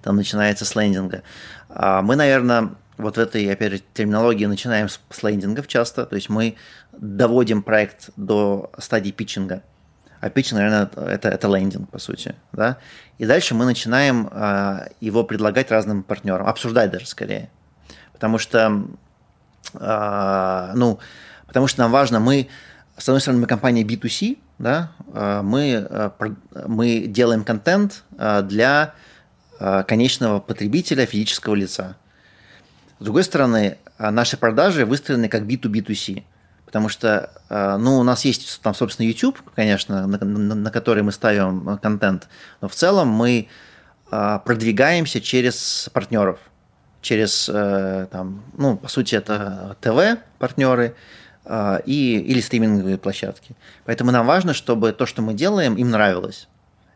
[0.03, 1.23] там начинается с лендинга.
[1.69, 6.17] А мы, наверное, вот в этой, опять же, терминологии начинаем с, с лендингов часто, то
[6.17, 6.57] есть мы
[6.93, 9.63] доводим проект до стадии питчинга,
[10.21, 12.79] а питчинг, наверное, это, это лендинг, по сути, да,
[13.19, 17.51] и дальше мы начинаем а, его предлагать разным партнерам, обсуждать даже скорее,
[18.21, 18.85] потому что,
[19.73, 20.99] э, ну,
[21.47, 22.49] потому что нам важно, мы,
[22.99, 26.13] с одной стороны, мы компания B2C, да, а, мы, а,
[26.67, 28.93] мы делаем контент для
[29.87, 31.97] конечного потребителя физического лица.
[32.99, 36.25] С другой стороны, наши продажи выстроены как B2B2C.
[36.65, 41.13] Потому что, ну, у нас есть там, собственно, YouTube, конечно, на, на, на который мы
[41.13, 42.29] ставим контент,
[42.63, 43.49] но в целом мы
[44.09, 46.39] продвигаемся через партнеров
[47.01, 50.95] через, э, там, ну, по сути, это ТВ-партнеры
[51.45, 53.55] э, и, или стриминговые площадки.
[53.85, 56.49] Поэтому нам важно, чтобы то, что мы делаем, им нравилось.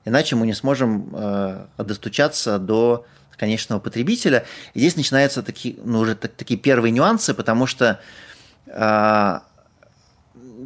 [0.04, 4.44] Иначе мы не сможем э, достучаться до конечного потребителя.
[4.74, 7.98] И здесь начинаются такие, ну, уже такие первые нюансы, потому что,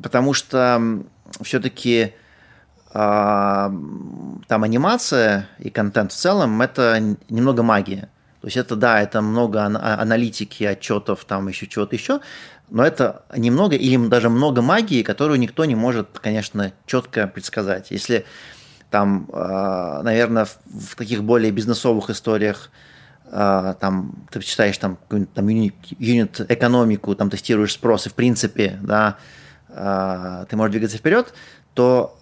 [0.02, 1.02] потому что
[1.40, 2.12] все-таки
[2.92, 3.72] там
[4.48, 8.10] анимация и контент в целом– это немного магия.
[8.48, 12.20] Есть это, да, это много а, аналитики, отчетов, там еще чего-то еще,
[12.70, 17.90] но это немного или даже много магии, которую никто не может, конечно, четко предсказать.
[17.90, 18.24] Если
[18.90, 22.70] там, а, наверное, в таких более бизнесовых историях
[23.30, 24.96] а, там ты читаешь там,
[25.34, 29.18] там юнит экономику, там тестируешь спрос, и в принципе, да,
[30.48, 31.34] ты можешь двигаться вперед,
[31.74, 32.16] то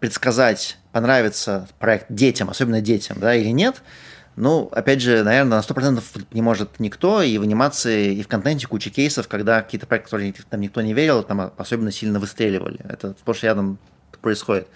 [0.00, 3.82] предсказать, понравится проект детям, особенно детям, да, или нет–
[4.40, 8.66] ну, опять же, наверное, на 100% не может никто, и в анимации, и в контенте
[8.66, 12.80] куча кейсов, когда какие-то проекты, которые там никто не верил, там особенно сильно выстреливали.
[12.88, 13.78] Это сплошь рядом
[14.20, 14.68] происходит.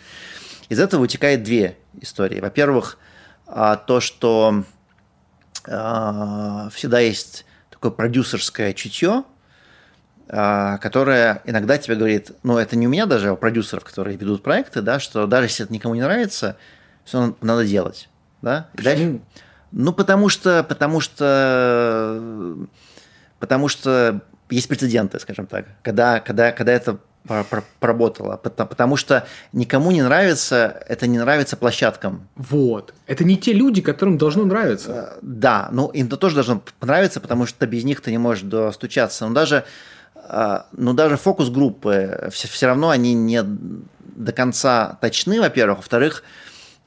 [0.69, 2.41] Из этого вытекает две истории.
[2.41, 2.99] Во-первых,
[3.47, 4.65] а, то, что
[5.69, 9.25] а, всегда есть такое продюсерское чутье,
[10.29, 14.17] а, которое иногда тебе говорит, ну, это не у меня даже, а у продюсеров, которые
[14.17, 16.57] ведут проекты, да, что даже если это никому не нравится,
[17.05, 18.09] все надо делать.
[18.41, 18.69] Да?
[18.75, 19.21] Почему?
[19.77, 22.57] Ну, потому что, потому что,
[23.41, 26.99] потому что есть прецеденты, скажем так, когда, когда, когда это
[27.81, 32.29] проработало, потому что никому не нравится, это не нравится площадкам.
[32.37, 32.95] Вот.
[33.09, 35.15] Это не те люди, которым должно нравиться.
[35.17, 39.27] Э, да, ну им-то тоже должно понравиться, потому что без них ты не можешь достучаться.
[39.27, 39.65] Но даже,
[40.15, 45.79] э, но даже фокус-группы, все, все равно они не до конца точны, во-первых.
[45.79, 46.23] Во-вторых,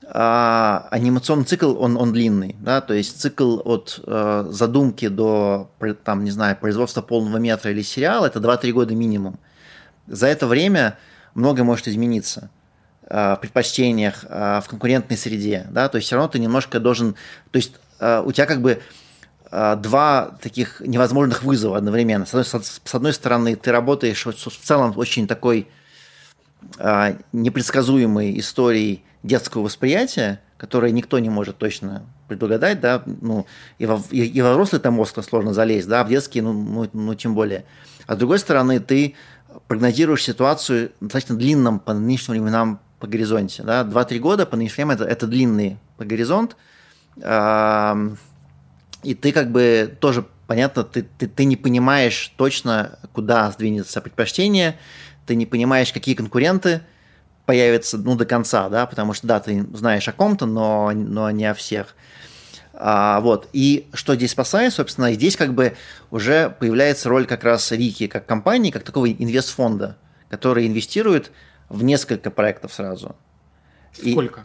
[0.09, 5.69] а, анимационный цикл, он, он длинный, да, то есть цикл от э, задумки до,
[6.05, 9.37] там, не знаю, производства полного метра или сериала, это 2-3 года минимум.
[10.07, 10.97] За это время
[11.33, 12.49] многое может измениться
[13.03, 17.15] э, в предпочтениях, э, в конкурентной среде, да, то есть все равно ты немножко должен,
[17.51, 18.81] то есть э, у тебя как бы
[19.51, 22.25] э, два таких невозможных вызова одновременно.
[22.25, 25.67] С одной, с одной стороны, ты работаешь в целом очень такой
[26.77, 33.45] э, непредсказуемой историей, детского восприятия, которое никто не может точно предугадать, да, ну,
[33.77, 36.89] и во, и, и во взрослый там мозг сложно залезть, да, в детский, ну, ну,
[36.91, 37.65] ну, тем более.
[38.07, 39.15] А с другой стороны, ты
[39.67, 45.03] прогнозируешь ситуацию достаточно длинном по нынешним временам по горизонте, да, 2-3 года по нынешним это,
[45.03, 46.55] это длинный по горизонт,
[47.17, 47.21] и
[49.13, 54.77] ты как бы тоже, понятно, ты, ты, ты не понимаешь точно, куда сдвинется предпочтение,
[55.25, 56.81] ты не понимаешь, какие конкуренты–
[57.47, 61.45] появится ну, до конца, да, потому что, да, ты знаешь о ком-то, но, но не
[61.45, 61.95] о всех.
[62.73, 63.47] А, вот.
[63.53, 65.75] И что здесь спасает, собственно, здесь как бы
[66.11, 69.97] уже появляется роль как раз Вики как компании, как такого инвестфонда,
[70.29, 71.31] который инвестирует
[71.69, 73.15] в несколько проектов сразу.
[73.93, 74.41] Сколько?
[74.41, 74.43] И,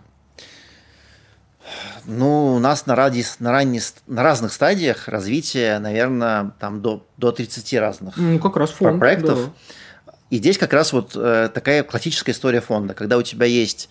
[2.04, 7.32] ну, у нас на, ради, на, ранне, на разных стадиях развития, наверное, там до, до
[7.32, 9.46] 30 разных ну, как раз фонд, проектов.
[9.46, 9.52] Да.
[10.32, 13.90] И здесь как раз вот э, такая классическая история фонда, когда у тебя есть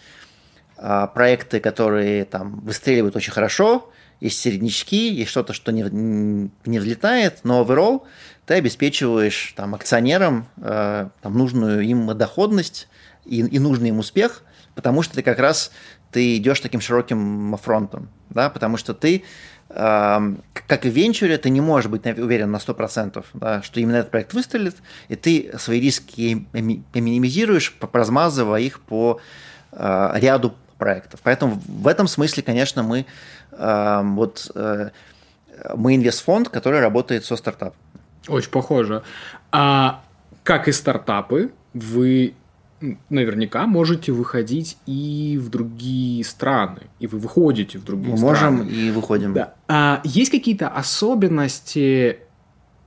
[0.76, 5.84] э, проекты, которые там выстреливают очень хорошо, есть середнячки, есть что-то, что не,
[6.66, 8.08] не взлетает, но overall
[8.48, 12.88] ты обеспечиваешь там, акционерам э, там, нужную им доходность
[13.24, 14.42] и, и нужный им успех,
[14.74, 15.72] потому что ты как раз
[16.10, 19.26] ты идешь таким широким фронтом, да, потому что ты
[19.74, 24.12] как и в венчуре, ты не можешь быть уверен на 100%, да, что именно этот
[24.12, 24.76] проект выстрелит,
[25.08, 29.20] и ты свои риски минимизируешь, размазывая их по
[29.72, 31.22] а, ряду проектов.
[31.24, 33.06] Поэтому в этом смысле, конечно, мы
[33.52, 34.90] вот э,
[35.76, 37.78] мы инвестфонд, который работает со стартапом.
[38.28, 39.04] Очень похоже.
[39.52, 40.02] А
[40.44, 42.34] как и стартапы, вы
[43.10, 48.64] наверняка можете выходить и в другие страны, и вы выходите в другие Мы страны.
[48.64, 49.34] Можем и выходим.
[49.34, 49.54] Да.
[49.68, 52.20] А есть какие-то особенности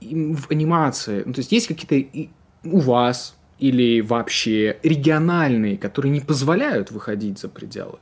[0.01, 1.23] в анимации?
[1.25, 2.29] Ну, то есть есть какие-то
[2.63, 7.99] у вас или вообще региональные, которые не позволяют выходить за пределы?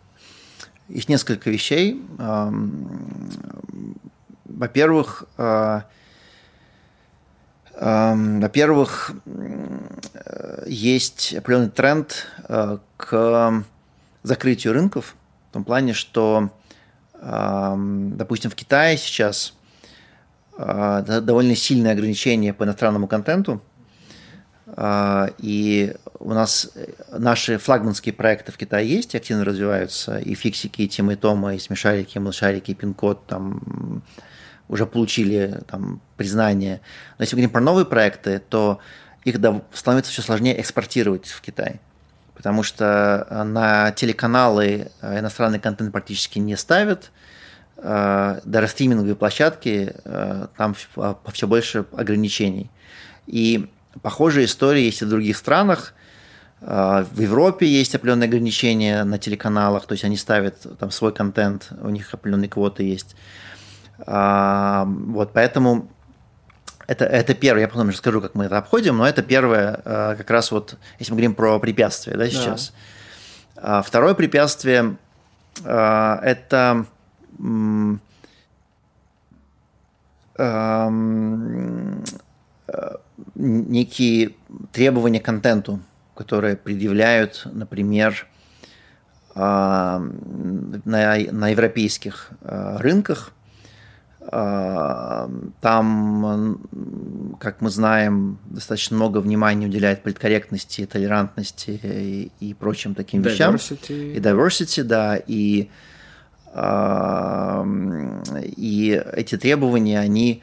[0.89, 2.01] Есть несколько вещей.
[4.45, 5.85] Во-первых, а,
[7.75, 9.11] во-первых,
[10.65, 13.63] есть определенный тренд э, к
[14.21, 15.15] закрытию рынков,
[15.49, 16.49] в том плане, что,
[17.21, 19.53] эм, допустим, в Китае сейчас
[20.55, 23.59] довольно сильные ограничения по иностранному контенту.
[25.39, 26.69] И у нас
[27.11, 30.19] наши флагманские проекты в Китае есть, активно развиваются.
[30.19, 34.03] И фиксики, и Тима и Тома, и смешарики, и малышарики, и пин-код там
[34.67, 36.81] уже получили там, признание.
[37.17, 38.79] Но если мы говорим про новые проекты, то
[39.23, 39.37] их
[39.73, 41.79] становится все сложнее экспортировать в Китай.
[42.35, 47.11] Потому что э, на телеканалы э, иностранный контент практически не ставят,
[47.77, 49.93] э, даже стриминговые площадки,
[50.57, 52.69] там все больше ограничений.
[53.27, 53.69] И
[54.01, 55.93] похожие истории есть и в других странах.
[56.59, 61.89] В Европе есть определенные ограничения на телеканалах, то есть они ставят там свой контент, у
[61.89, 63.17] них определенные квоты есть.
[64.05, 65.87] Вот, поэтому
[66.87, 70.29] это, это первое, я потом расскажу, как мы это обходим, но это первое, э, как
[70.29, 72.73] раз вот, если мы говорим про препятствия, да, сейчас.
[73.55, 73.81] Да.
[73.81, 74.97] Второе препятствие
[75.63, 76.85] э,– это
[77.39, 78.01] эм,
[80.37, 80.89] э,
[83.35, 84.35] некие
[84.73, 85.79] требования к контенту,
[86.15, 88.27] которые предъявляют, например,
[89.35, 89.99] на,
[90.85, 93.31] на европейских рынках–
[94.29, 95.37] там,
[97.39, 103.93] как мы знаем, достаточно много внимания уделяет политкорректности, толерантности и, и прочим таким diversity.
[103.93, 103.95] вещам.
[103.95, 105.17] И diversity, да.
[105.27, 105.69] И,
[108.57, 110.41] и эти требования, они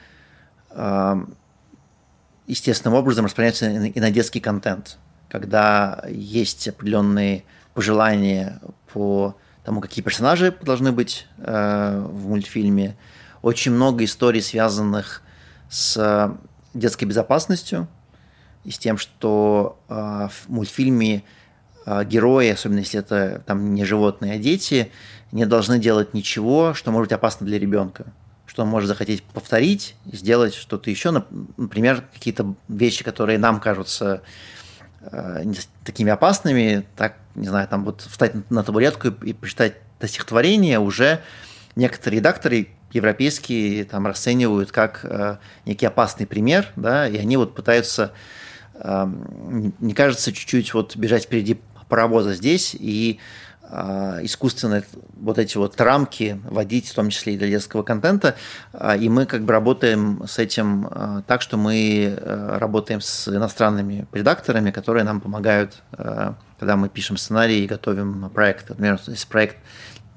[2.50, 8.60] естественным образом распространяются и на детский контент, когда есть определенные пожелания
[8.92, 12.96] по тому, какие персонажи должны быть э, в мультфильме,
[13.42, 15.22] очень много историй, связанных
[15.68, 16.31] с э,
[16.74, 17.88] детской безопасностью
[18.64, 21.22] и с тем, что э, в мультфильме
[21.87, 24.90] э, герои, особенно если это там не животные, а дети,
[25.33, 28.12] не должны делать ничего, что может быть опасно для ребенка
[28.50, 31.12] что он может захотеть повторить, сделать что-то еще,
[31.57, 34.22] например, какие-то вещи, которые нам кажутся
[35.03, 35.44] э,
[35.85, 40.81] такими опасными, так, не знаю, там вот встать на табуретку и, и прочитать это стихотворение,
[40.81, 41.20] уже
[41.76, 48.12] некоторые редакторы европейские там расценивают как э, некий опасный пример, да, и они вот пытаются,
[48.74, 49.07] э,
[49.81, 53.18] не кажется, чуть-чуть вот бежать впереди паровоза здесь и
[53.62, 54.83] э, искусственно
[55.20, 58.37] вот эти вот рамки вводить, в том числе и для детского контента,
[58.72, 64.07] э, и мы как бы работаем с этим э, так, что мы работаем с иностранными
[64.12, 65.83] редакторами, которые нам помогают,
[66.59, 68.68] когда мы пишем сценарий и готовим проект.
[68.68, 69.57] Например, если проект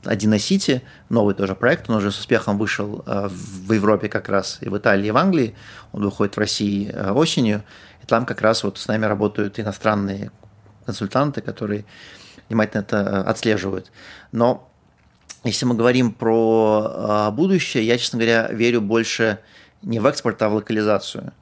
[0.06, 4.58] 1 City, новый тоже проект, он уже с успехом вышел э, в Европе как раз,
[4.62, 5.56] и в Италии, и в Англии,
[5.92, 7.64] он выходит в России э, осенью,
[8.02, 10.32] и там как раз вот с нами работают иностранные
[10.86, 11.86] консультанты, которые
[12.50, 13.92] внимательно это э, отслеживают.
[14.32, 14.70] Но
[15.44, 19.40] если мы говорим про будущее, я, честно говоря, верю больше
[19.82, 21.34] не в экспорт, а в локализацию.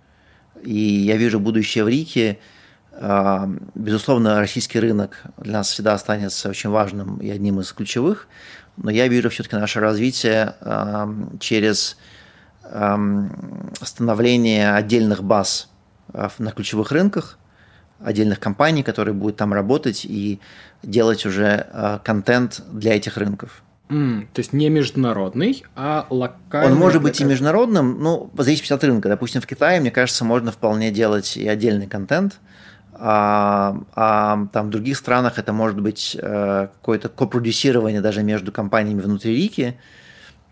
[0.63, 2.39] И я вижу будущее в Рике,
[2.93, 8.27] Безусловно, российский рынок для нас всегда останется очень важным и одним из ключевых,
[8.75, 10.56] но я вижу все-таки наше развитие
[11.39, 11.97] через
[13.82, 15.69] становление отдельных баз
[16.38, 17.38] на ключевых рынках,
[18.04, 20.39] отдельных компаний, которые будут там работать и
[20.84, 23.63] делать уже контент для этих рынков.
[23.89, 26.71] Mm, то есть не международный, а локальный.
[26.71, 29.10] Он может быть и международным, в зависимости от рынка.
[29.10, 32.39] Допустим, в Китае, мне кажется, можно вполне делать и отдельный контент–
[33.04, 39.02] а, а там в других странах это может быть э, какое-то копродюсирование даже между компаниями
[39.02, 39.80] внутри Рики,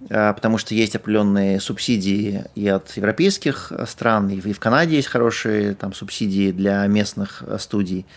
[0.09, 5.75] э, потому что есть определенные субсидии и от европейских стран, и в Канаде есть хорошие
[5.75, 8.07] там субсидии для местных э, студий.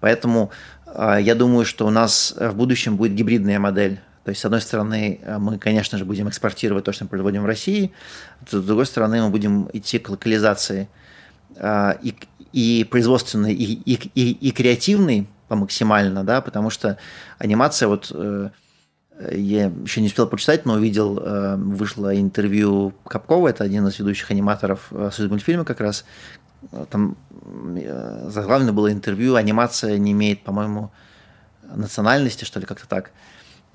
[0.00, 0.50] Поэтому
[0.86, 4.00] я думаю, что у нас в будущем будет гибридная модель.
[4.24, 7.46] То есть, с одной стороны, мы, конечно же, будем экспортировать то, что мы производим в
[7.46, 7.90] России,
[8.48, 10.88] с другой стороны, мы будем идти к локализации.
[11.56, 12.14] И,
[12.54, 16.98] и производственный, и, и, и, и креативный по максимально, да, потому что
[17.38, 18.50] анимация вот э,
[19.32, 24.30] я еще не успел прочитать, но увидел, э, вышло интервью Капкова, это один из ведущих
[24.30, 26.04] аниматоров э, Союз мультфильма как раз.
[26.90, 27.16] Там
[28.28, 30.92] заглавлено было интервью «Анимация не имеет, по-моему,
[31.74, 33.10] национальности», что ли, как-то так.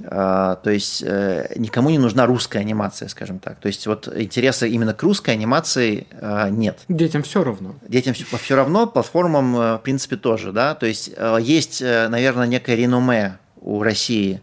[0.06, 3.60] А, то есть э, никому не нужна русская анимация, скажем так.
[3.60, 6.80] То есть вот интереса именно к русской анимации а, нет.
[6.88, 7.76] Детям все равно.
[7.88, 10.54] Детям все равно, платформам, э, в принципе, тоже.
[10.54, 10.74] Да?
[10.76, 14.42] То есть э, есть, наверное, некое реноме у России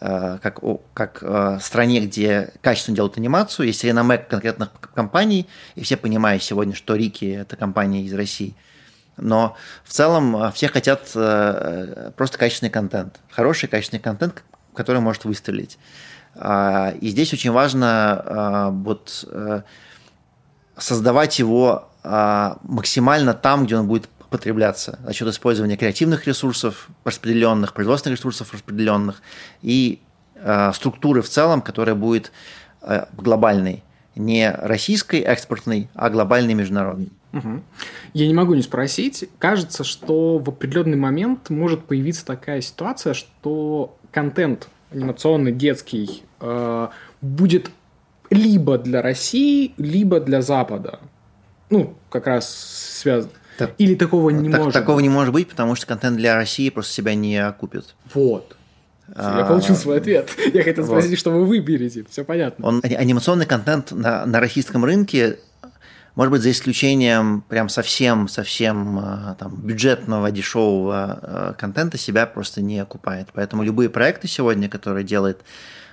[0.00, 0.60] как,
[0.92, 6.94] как стране, где качественно делают анимацию, есть реноме конкретных компаний, и все понимают сегодня, что
[6.94, 8.54] Рики– это компания из России.
[9.16, 11.04] Но в целом все хотят
[12.16, 13.18] просто качественный контент.
[13.30, 14.44] Хороший качественный контент,
[14.78, 15.76] который может выстрелить.
[16.36, 19.62] А, и здесь очень важно а, вот э,
[20.76, 21.84] создавать его
[22.62, 29.20] максимально там, где он будет потребляться за счет использования креативных ресурсов распределенных, производственных ресурсов распределенных
[29.60, 30.00] и
[30.72, 32.32] структуры в целом, которая будет
[33.12, 33.82] глобальной,
[34.14, 37.10] не российской экспортной, а глобальной международной.
[37.32, 37.62] Угу.
[38.14, 39.28] Я не могу не спросить.
[39.38, 46.88] Кажется, что в определенный момент может появиться такая ситуация, что контент анимационный, детский, э,
[47.20, 47.70] будет
[48.30, 51.00] либо для России, либо для Запада.
[51.70, 52.48] Ну, как раз
[53.00, 53.32] связано.
[53.58, 55.02] Так, Или такого не так, может Такого быть.
[55.02, 57.96] не может быть, потому что контент для России просто себя не окупит.
[58.14, 58.56] Вот.
[59.16, 60.30] Я получил свой ответ.
[60.52, 61.18] Я хотел спросить, вот.
[61.18, 62.04] что вы выберете.
[62.08, 62.66] Все понятно.
[62.66, 65.38] Он, анимационный контент на, на российском рынке
[66.18, 72.80] может быть, за исключением прям совсем-совсем э, там, бюджетного, дешевого э, контента себя просто не
[72.80, 73.28] окупает.
[73.32, 75.42] Поэтому любые проекты сегодня, которые делает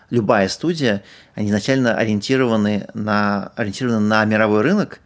[0.09, 1.03] любая студия,
[1.35, 4.99] они изначально ориентированы на, ориентированы на мировой рынок.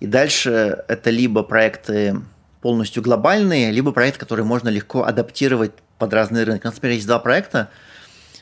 [0.00, 2.20] И дальше это либо проекты
[2.60, 6.64] полностью глобальные, либо проекты, которые можно легко адаптировать под разные рынки.
[6.66, 7.70] Например, есть два проекта.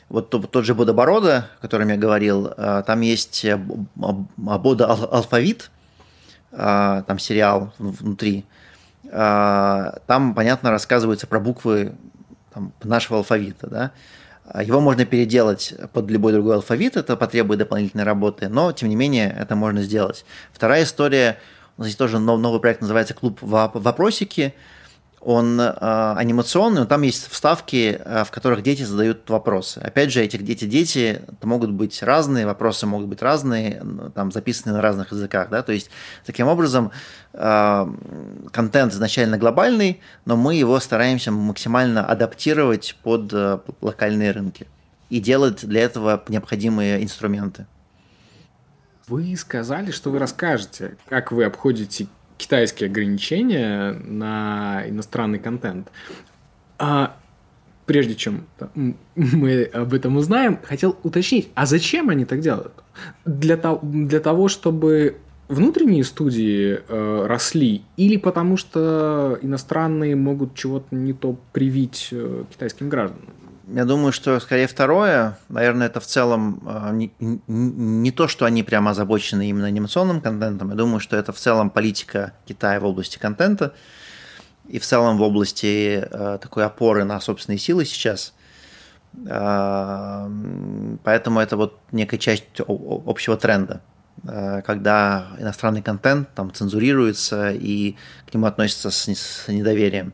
[0.09, 3.45] Вот тот же Бодоборода, о котором я говорил, э, там есть
[3.95, 5.69] Бода Алфавит,
[6.55, 8.45] там сериал внутри,
[9.11, 11.93] а, там, понятно, рассказывается про буквы
[12.53, 13.91] там, нашего алфавита, да,
[14.45, 18.95] а его можно переделать под любой другой алфавит, это потребует дополнительной работы, но, тем не
[18.95, 20.25] менее, это можно сделать.
[20.51, 21.37] Вторая история,
[21.77, 24.53] у нас есть тоже новый проект, называется «Клуб вопросики»,
[25.25, 25.73] он э,
[26.17, 29.79] анимационный, но там есть вставки, э, в которых дети задают вопросы.
[29.79, 33.81] Опять же, эти дети, дети могут быть разные, вопросы могут быть разные,
[34.15, 35.89] там записаны на разных языках, да, то есть
[36.25, 36.91] таким образом
[37.31, 37.87] э,
[38.51, 44.67] контент изначально глобальный, но мы его стараемся максимально адаптировать под э, локальные рынки
[45.09, 47.65] и делать для этого необходимые инструменты.
[49.07, 52.07] Вы сказали, что вы расскажете, как вы обходите
[52.37, 55.89] китайские ограничения на иностранный контент.
[56.77, 57.17] А
[57.85, 58.45] прежде чем
[59.15, 62.73] мы об этом узнаем, хотел уточнить, а зачем они так делают?
[63.25, 65.17] Для, того, для того, чтобы
[65.47, 72.89] внутренние студии э, росли, или потому что иностранные могут чего-то не то привить э, китайским
[72.89, 73.29] гражданам?
[73.67, 75.37] Я думаю, что скорее второе.
[75.47, 80.69] Наверное, это в целом а, не, не то, что они прямо озабочены именно анимационным контентом.
[80.69, 83.73] Я думаю, что это в целом политика Китая в области контента
[84.67, 88.33] и в целом в области а, такой опоры на собственные силы сейчас.
[89.29, 90.29] А,
[91.03, 93.81] поэтому это вот некая часть общего тренда
[94.25, 97.95] когда иностранный контент там цензурируется и
[98.29, 100.13] к нему относятся с недоверием.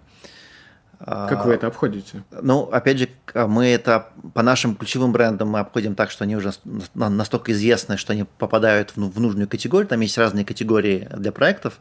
[1.06, 2.24] Как вы это обходите?
[2.30, 6.52] Ну, опять же, мы это по нашим ключевым брендам мы обходим так, что они уже
[6.94, 9.88] настолько известны, что они попадают в, в нужную категорию.
[9.88, 11.80] Там есть разные категории для проектов.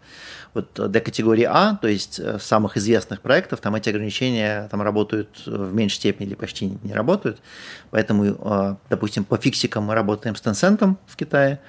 [0.54, 5.42] Вот для категории А, то есть э, самых известных проектов, там эти ограничения там работают
[5.46, 7.40] в меньшей степени или почти не работают.
[7.90, 11.60] Поэтому, э, допустим, по фиксикам мы работаем с Tencent в Китае,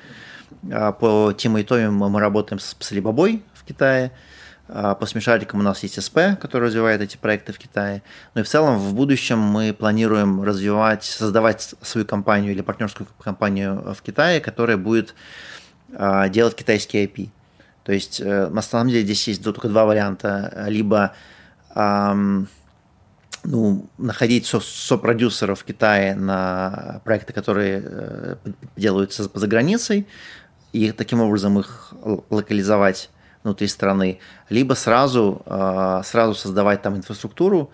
[0.71, 4.28] а по Томи мы работаем с Alibaba в Китае– а,
[4.71, 8.03] по смешарикам у нас есть СП, который развивает эти проекты в Китае.
[8.35, 13.95] Ну и в целом в будущем мы планируем развивать, создавать свою компанию или партнерскую компанию
[13.95, 15.15] в Китае, которая будет
[15.95, 17.29] а, делать китайский IP.
[17.83, 20.65] То есть э, на самом деле здесь есть только два варианта.
[20.67, 21.15] Либо
[23.43, 28.35] ну, находить со сопродюсеров в Китае на проекты, которые э,
[28.75, 30.07] делаются за границей,
[30.73, 31.93] и таким образом их
[32.29, 33.09] локализовать
[33.49, 34.19] внутри страны,
[34.49, 37.71] либо сразу, а, сразу создавать там инфраструктуру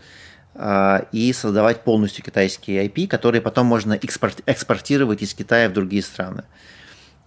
[0.55, 6.01] а, и создавать полностью китайские IP, которые потом можно экспорт, экспортировать из Китая в другие
[6.01, 6.43] страны.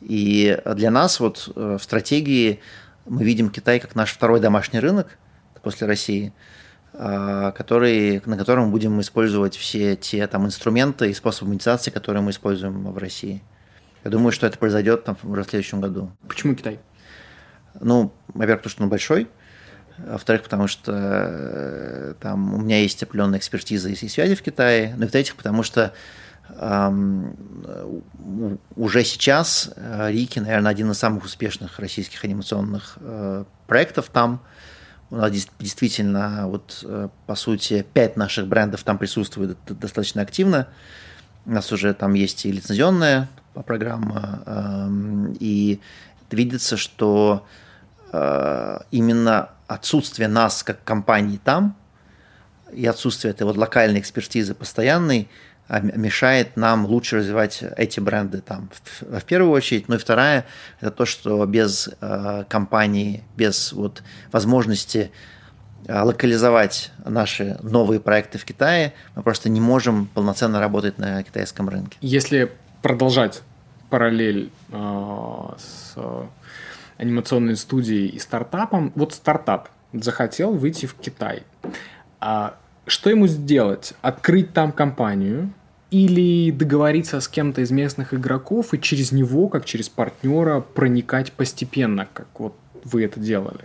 [0.01, 2.61] И для нас вот э, в стратегии
[3.05, 5.18] мы видим Китай как наш второй домашний рынок
[5.62, 6.32] после России,
[6.94, 12.22] а, который, на котором мы будем использовать все те там инструменты и способы монетизации, которые
[12.22, 13.42] мы используем в России.
[14.05, 16.12] Я думаю, что это произойдет там, в следующем году.
[16.28, 16.78] Почему Китай?
[17.80, 19.29] Ну, во-первых, потому что он большой,
[19.99, 25.07] во-вторых, потому что э, там у меня есть определенная экспертиза и связи в Китае, ну
[25.07, 25.93] и в-третьих, потому что
[26.51, 27.37] эм,
[28.76, 34.41] уже сейчас э, Рики, наверное, один из самых успешных российских анимационных э, проектов там.
[35.11, 40.68] У нас действительно, вот, э, по сути, пять наших брендов там присутствует достаточно активно.
[41.45, 43.29] У нас уже там есть и лицензионная
[43.66, 45.81] программа, э, и
[46.31, 47.47] видится, что
[48.11, 51.77] именно отсутствие нас как компании там
[52.73, 55.29] и отсутствие этой вот локальной экспертизы постоянной
[55.69, 59.87] а мешает нам лучше развивать эти бренды там в, в первую очередь.
[59.87, 60.47] Ну и вторая–
[60.81, 64.03] это то, что без э, компании, без вот
[64.33, 65.11] возможности
[65.87, 71.69] э, локализовать наши новые проекты в Китае, мы просто не можем полноценно работать на китайском
[71.69, 71.99] рынке.
[72.01, 72.51] Если
[72.81, 73.43] продолжать
[73.91, 75.97] параллель э, с
[76.99, 81.44] анимационной студией и стартапом, вот стартап захотел выйти в Китай.
[82.20, 83.94] А что ему сделать?
[84.03, 85.53] Открыть там компанию,
[85.90, 92.07] или договориться с кем-то из местных игроков и через него, как через партнера, проникать постепенно,
[92.12, 93.64] как вот вы это делали?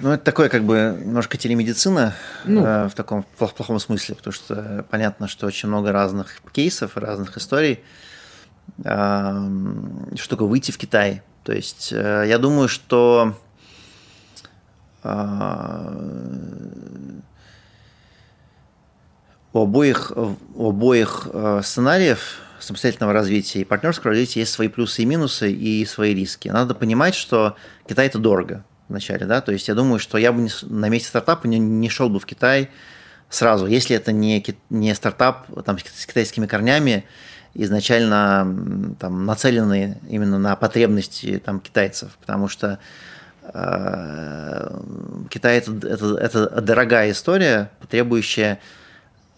[0.00, 2.14] Ну, это такое как бы немножко телемедицина
[2.44, 2.64] ну.
[2.64, 7.36] э, в таком в плохом смысле, потому что понятно, что очень много разных кейсов разных
[7.36, 7.80] историй.
[8.84, 9.32] Э,
[10.14, 11.22] что такое выйти в Китай?
[11.44, 13.34] То есть э, я думаю, что
[15.02, 16.38] э,
[19.52, 20.12] у обоих,
[20.54, 25.84] у обоих э, сценариев самостоятельного развития и партнерского развития есть свои плюсы и минусы и
[25.86, 26.48] свои риски.
[26.48, 27.56] Надо понимать, что
[27.88, 31.46] Китай это дорого вначале, да, то есть я думаю, что я бы на месте стартапа
[31.46, 32.70] не, не шел бы в Китай
[33.28, 37.04] сразу, если это не, не стартап там, с китайскими корнями,
[37.58, 42.78] изначально там, нацеленные именно на потребности там, китайцев, потому что
[43.42, 44.80] э,
[45.28, 48.60] Китай это, это, это дорогая история, требующая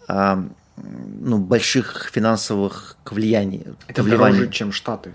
[0.07, 0.43] а,
[0.77, 3.65] ну, больших финансовых влияний.
[3.87, 5.13] Это дороже, чем Штаты.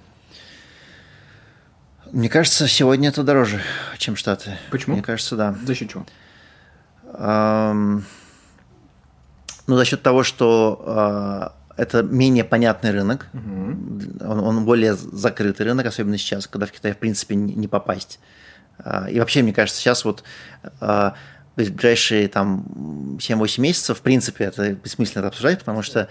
[2.10, 3.60] Мне кажется, сегодня это дороже,
[3.98, 4.58] чем Штаты.
[4.70, 4.96] Почему?
[4.96, 5.54] Мне кажется, да.
[5.64, 6.04] За счет чего?
[9.68, 14.20] ну, за счет того, что а, это менее понятный рынок, угу.
[14.20, 18.18] он, он более закрытый рынок, особенно сейчас, когда в Китай, в принципе, не, попасть.
[18.78, 20.22] А, и вообще, мне кажется, сейчас вот
[21.56, 26.06] то есть ближайшие там 7-8 месяцев, в принципе, это бессмысленно это обсуждать, потому что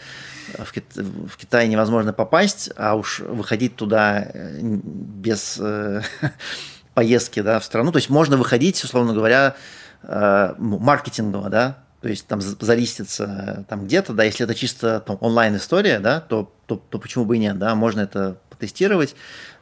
[0.57, 0.85] в, Кит...
[0.95, 6.01] в Китай невозможно попасть, а уж выходить туда э, без э,
[6.95, 7.91] поездки да, в страну.
[7.91, 9.55] То есть можно выходить, условно говоря,
[10.01, 15.97] э, маркетингово, да, то есть там залиститься там где-то, да, если это чисто там, онлайн-история,
[15.97, 19.15] да, то, то, то почему бы и нет, да, можно это потестировать,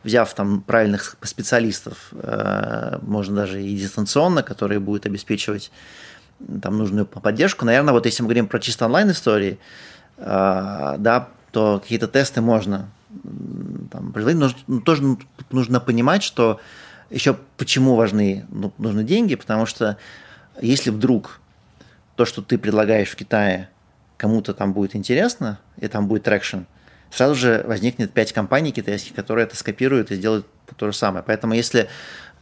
[0.04, 5.72] взяв там правильных специалистов, э, можно даже и дистанционно, которые будут обеспечивать
[6.62, 7.64] там нужную поддержку.
[7.64, 9.58] Наверное, вот если мы говорим про чисто онлайн-истории,
[10.18, 12.90] э, да, то какие-то тесты можно
[13.90, 14.42] там, производить.
[14.42, 15.18] Но ну, тоже
[15.50, 16.60] нужно понимать, что
[17.10, 19.96] еще почему важны ну, нужны деньги, потому что
[20.62, 21.40] если вдруг
[22.16, 23.70] то, что ты предлагаешь в Китае,
[24.18, 26.60] кому-то там будет интересно, и там будет traction,
[27.12, 30.48] сразу же возникнет 5 компаний китайских, которые это скопируют и сделают
[30.78, 31.24] то же самое.
[31.26, 31.90] Поэтому если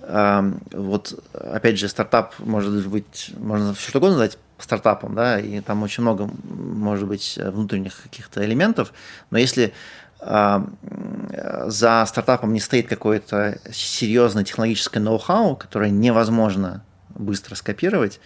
[0.01, 5.83] вот, опять же, стартап может быть, можно все что угодно назвать стартапом, да, и там
[5.83, 8.93] очень много, может быть, внутренних каких-то элементов,
[9.29, 9.73] но если
[10.19, 18.19] за стартапом не стоит какое-то серьезное технологическое ноу-хау, которое невозможно быстро скопировать,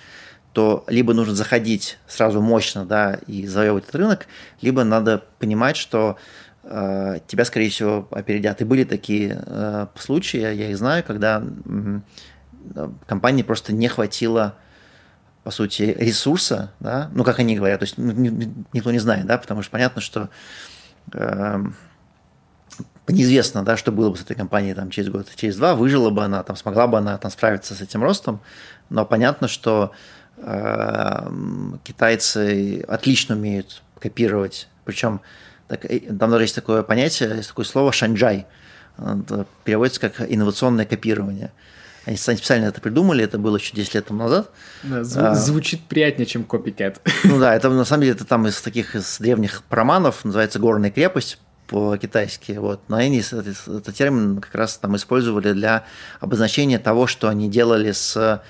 [0.56, 4.28] то либо нужно заходить сразу мощно, да, и завоевывать этот рынок,
[4.62, 6.16] либо надо понимать, что
[6.64, 8.62] э, тебя, скорее всего, опередят.
[8.62, 14.56] И были такие э, случаи, я их знаю, когда э, компании просто не хватило
[15.44, 18.14] по сути, ресурса, да, ну, как они говорят, то есть ну,
[18.74, 20.30] никто не знает, да, потому что понятно, что
[21.14, 21.64] э,
[23.10, 26.24] неизвестно, да, что было бы с этой компанией там через год, через два, выжила бы
[26.24, 28.40] она, там, смогла бы она там справиться с этим ростом,
[28.90, 29.92] но понятно, что
[31.84, 35.22] китайцы отлично умеют копировать, причем
[35.68, 38.46] так, там даже есть такое понятие, есть такое слово «шанджай»,
[38.98, 41.52] это переводится как инновационное копирование.
[42.06, 44.52] Они специально это придумали, это было еще 10 лет тому назад.
[44.84, 47.02] Да, зв- а, звучит приятнее, чем копикет.
[47.24, 50.92] Ну да, это на самом деле это там из таких из древних романов, называется «Горная
[50.92, 52.54] крепость», по-китайски.
[52.54, 52.82] Вот.
[52.90, 55.84] Но они этот, термин как раз там использовали для
[56.20, 58.42] обозначения того, что они делали с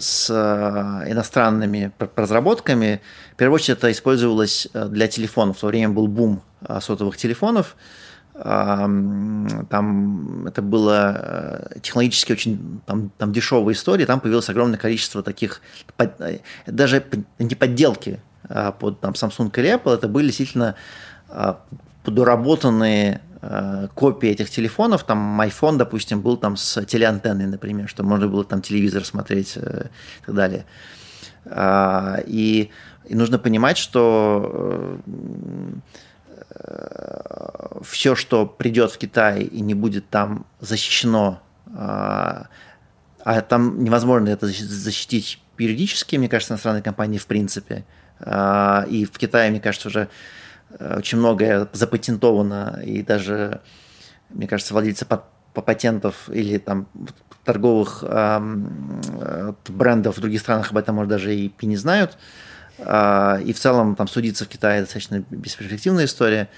[0.00, 3.00] с иностранными разработками.
[3.32, 5.56] В первую очередь это использовалось э, для телефонов.
[5.56, 7.76] В то время был бум э, сотовых телефонов.
[8.34, 9.48] Там
[10.46, 15.60] это было э, технологически очень там, там дешевая история, там появилось огромное количество таких,
[16.66, 17.04] даже
[17.40, 20.76] не подделки а под там, Samsung или Apple, это были действительно
[21.28, 21.58] а,
[22.04, 23.27] доработанные Э,
[23.94, 28.62] копии этих телефонов, там iPhone, допустим, был там с телеантенной, например, что можно было там
[28.62, 29.86] телевизор смотреть э,
[30.22, 30.66] и так далее.
[31.46, 32.70] А, и,
[33.04, 35.80] и нужно понимать, что э,
[37.84, 41.40] все, что придет в Китай и не будет там защищено,
[41.74, 42.48] а,
[43.24, 47.84] а там невозможно это защитить юридически, мне кажется, иностранные компании в принципе.
[48.20, 50.08] А, и в Китае, мне кажется, уже э,
[50.78, 53.60] очень многое запатентовано, и даже,
[54.30, 55.24] мне кажется, владельцы по
[55.62, 56.86] патентов или там
[57.44, 62.18] торговых э, брендов в других странах об этом, может, даже и, и не знают.
[62.78, 66.48] Э, и в целом там судиться в Китае достаточно бесперспективная история.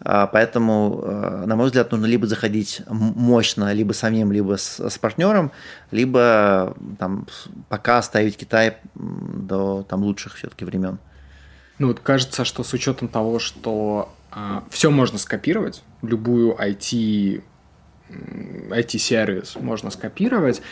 [0.00, 4.98] Э, поэтому, э, на мой взгляд, нужно либо заходить мощно, либо самим, либо с, с
[4.98, 5.50] партнером,
[5.90, 7.26] либо там
[7.68, 10.98] пока оставить Китай до там лучших все-таки времен.
[11.78, 17.42] Ну вот кажется, что с учетом того, что э, все можно скопировать, любую IT
[18.10, 20.62] IT-сервис можно скопировать.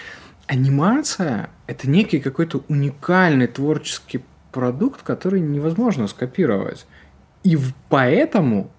[0.47, 4.23] Анимация– это некий какой-то уникальный творческий
[4.53, 6.87] продукт, который невозможно скопировать.
[7.43, 8.71] И поэтому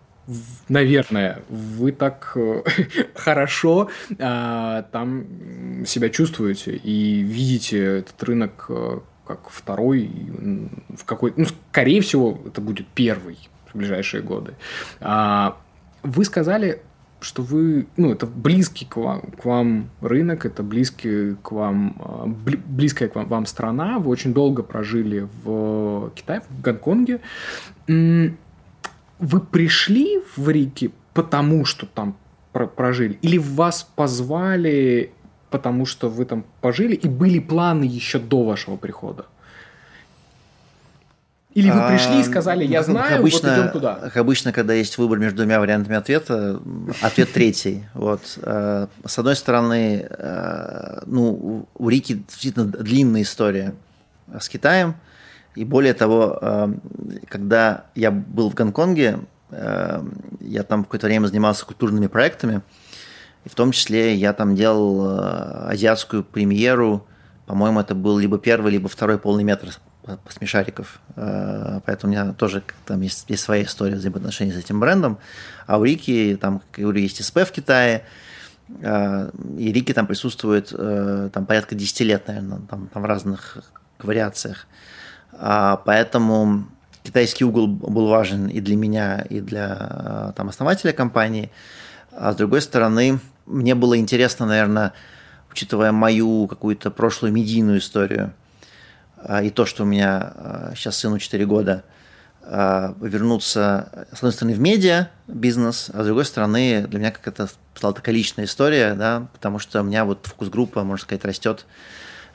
[0.69, 2.63] наверное, вы так э,
[3.15, 10.09] хорошо а, там себя чувствуете и видите этот рынок э, как второй,
[10.95, 13.37] в какой, ну, скорее всего, это будет первый
[13.71, 14.53] в ближайшие годы.
[14.99, 15.57] А,
[16.03, 16.81] вы сказали
[17.23, 22.25] что вы, ну, это близкий к вам, к вам рынок, это близкий к вам, а,
[22.27, 27.21] близкая к вам, вам страна, вы очень долго прожили в Китае, в Гонконге.
[27.87, 32.17] Вы пришли в Рики потому, что там
[32.51, 35.11] прожили, или вас позвали,
[35.53, 39.25] потому что вы там пожили, и были планы еще до вашего прихода?
[41.53, 44.11] Или вы пришли и сказали, я знаю, обычно, вот идем туда?
[44.15, 46.59] Обычно, когда есть выбор между двумя вариантами ответа,
[47.03, 47.83] ответ третий.
[47.93, 48.21] Вот.
[48.41, 53.75] Э, с одной стороны, э, ну, у Рики действительно длинная история
[54.39, 54.95] с Китаем.
[55.53, 56.73] И более того, э,
[57.27, 59.19] когда я был в Гонконге,
[59.51, 62.63] я там какое-то время занимался культурными проектами,
[63.45, 65.19] и в том числе я там делал
[65.67, 67.05] азиатскую премьеру,
[67.45, 69.69] по-моему, это был либо первый, либо второй полный метр
[70.29, 70.99] смешариков.
[71.15, 75.17] Э, поэтому у меня тоже там есть, есть своя история взаимоотношений с этим брендом.
[75.65, 78.03] А у Рики, там, как я говорю, есть СП в Китае,
[78.81, 83.57] э, и Рики там присутствует э, там порядка 10 лет, наверное, там, там в разных
[83.99, 84.67] вариациях.
[85.33, 86.65] А, поэтому
[87.03, 91.51] китайский угол был важен и для меня, и для там, основателя компании.
[92.11, 94.93] А с другой стороны, мне было интересно, наверное,
[95.51, 98.33] учитывая мою какую-то прошлую медийную историю,
[99.17, 101.83] а, и то, что у меня сейчас а, сыну 4 года,
[102.41, 107.27] а, вернуться, с одной стороны, в медиа бизнес, а с другой стороны, для меня как
[107.27, 111.65] это стала такая личная история, да, потому что у меня вот фокус-группа, можно сказать, растет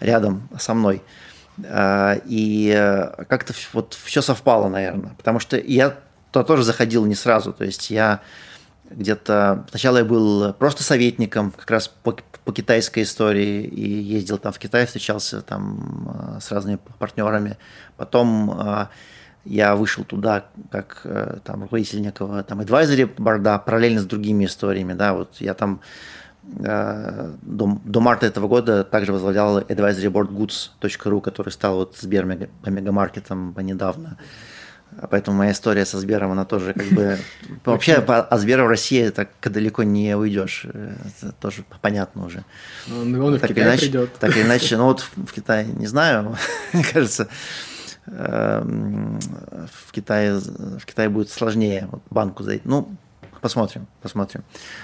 [0.01, 1.03] рядом со мной.
[1.59, 5.97] И э, как-то вот все совпало, наверное, потому что я
[6.31, 8.21] туда тоже заходил не сразу, то есть я
[8.91, 14.53] где-то сначала я был просто советником как раз по, по китайской истории и ездил там
[14.53, 17.59] в Китай, встречался там э, с разными партнерами.
[17.97, 18.87] Потом э,
[19.45, 24.95] я вышел туда как э, там руководитель некого там advisory борда параллельно с другими историями,
[24.95, 25.81] да, вот я там
[26.43, 33.55] до, до марта этого года также возглавлял advisory board goods.ru, который стал вот Сбер мегамаркетом
[33.61, 34.17] недавно.
[35.11, 37.19] Поэтому моя история со Сбером, она тоже как бы...
[37.65, 40.67] Вообще от Сбера в России так далеко не уйдешь.
[41.21, 42.45] Это тоже понятно уже.
[42.91, 44.15] Он, он и в так Китай иначе, придет.
[44.19, 46.37] Так или иначе, ну вот в Китае, не знаю,
[46.73, 47.29] мне кажется,
[48.07, 49.21] эм,
[49.87, 52.63] в Китае, в Китае будет сложнее банку зайти.
[52.65, 52.89] Ну,
[53.41, 54.43] посмотрим, посмотрим.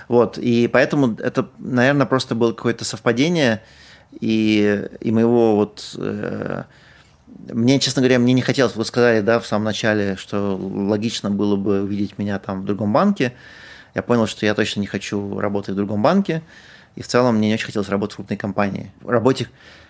[0.08, 3.62] Вот, и поэтому это, наверное, просто было какое-то совпадение,
[4.20, 6.64] и, и моего вот э,
[7.52, 11.56] мне, честно говоря, мне не хотелось, вы сказали, да, в самом начале, что логично было
[11.56, 13.34] бы увидеть меня там в другом банке.
[13.94, 16.42] Я понял, что я точно не хочу работать в другом банке,
[16.96, 18.92] и в целом мне не очень хотелось работать в крупной компании.
[19.00, 19.48] В работе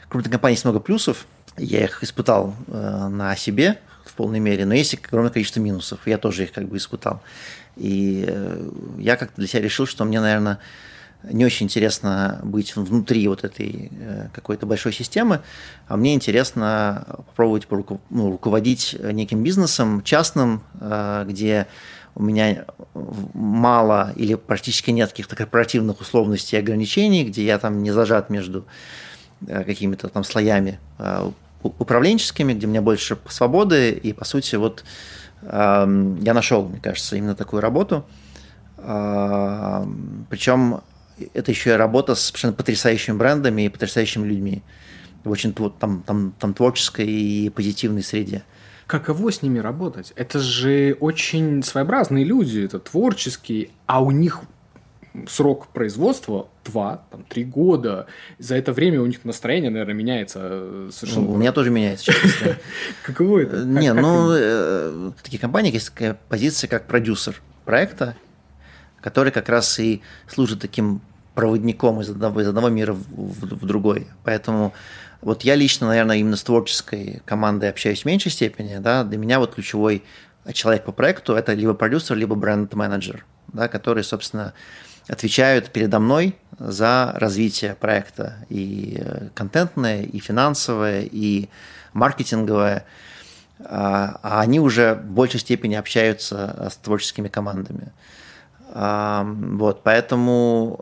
[0.09, 1.26] крупной компании есть много плюсов,
[1.57, 6.18] я их испытал э, на себе в полной мере, но есть огромное количество минусов, я
[6.18, 7.22] тоже их как бы испытал.
[7.76, 10.59] И э, я как-то для себя решил, что мне, наверное,
[11.31, 15.41] не очень интересно быть внутри вот этой э, какой-то большой системы,
[15.89, 17.66] а мне интересно попробовать
[18.11, 21.66] ну, руководить неким бизнесом частным, э, где
[22.14, 22.64] у меня
[22.95, 28.66] мало или практически нет каких-то корпоративных условностей и ограничений, где я там не зажат между
[29.47, 30.79] э, какими-то там слоями
[31.62, 34.85] управленческими, где мне больше свободы, и, по сути, вот
[35.41, 38.05] эм, я нашел, мне кажется, именно такую работу.
[38.77, 40.83] Причем
[41.33, 44.62] это еще и работа с совершенно потрясающими брендами и потрясающими людьми
[45.25, 48.43] в очень там, там, там творческой и позитивной среде.
[48.87, 50.12] Каково с ними работать?
[50.15, 54.43] Это же очень своеобразные люди, это творческие, а у них
[55.29, 58.07] срок производства два, там, три года.
[58.39, 61.27] За это время у них настроение, наверное, меняется э, совершенно.
[61.27, 62.57] Ну, у меня тоже меняется, честно.
[63.03, 63.65] Каково это?
[63.65, 68.17] Не, ну, э, в таких компаниях есть такая позиция, как продюсер проекта,
[69.05, 71.02] который как раз и служит таким
[71.34, 74.07] проводником из одного, из одного мира в, в, в другой.
[74.24, 74.72] Поэтому
[75.20, 78.78] вот я лично, наверное, именно с творческой командой общаюсь в меньшей степени.
[78.78, 79.05] Да?
[79.05, 80.05] Для меня вот ключевой
[80.55, 84.55] человек по проекту– это либо продюсер, либо бренд-менеджер, да, которые, собственно,
[85.07, 91.50] отвечают передо мной за развитие проекта и э, контентное, и финансовое, и
[91.92, 92.86] маркетинговое.
[93.66, 97.92] А, а они уже в большей степени общаются с творческими командами.
[98.75, 100.81] Вот, поэтому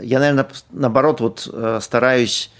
[0.00, 2.50] я, наверное, наоборот, вот э, стараюсь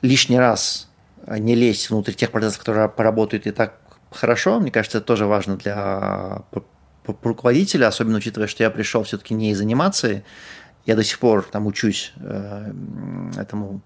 [0.00, 0.88] лишний раз
[1.26, 3.78] не лезть внутрь тех процессов, которые поработают и так
[4.10, 4.60] хорошо.
[4.60, 6.42] Мне кажется, это тоже важно для
[7.22, 10.24] руководителя, особенно учитывая, что я пришел все-таки не из анимации.
[10.84, 12.72] Я до сих пор там учусь э,
[13.36, 13.80] этому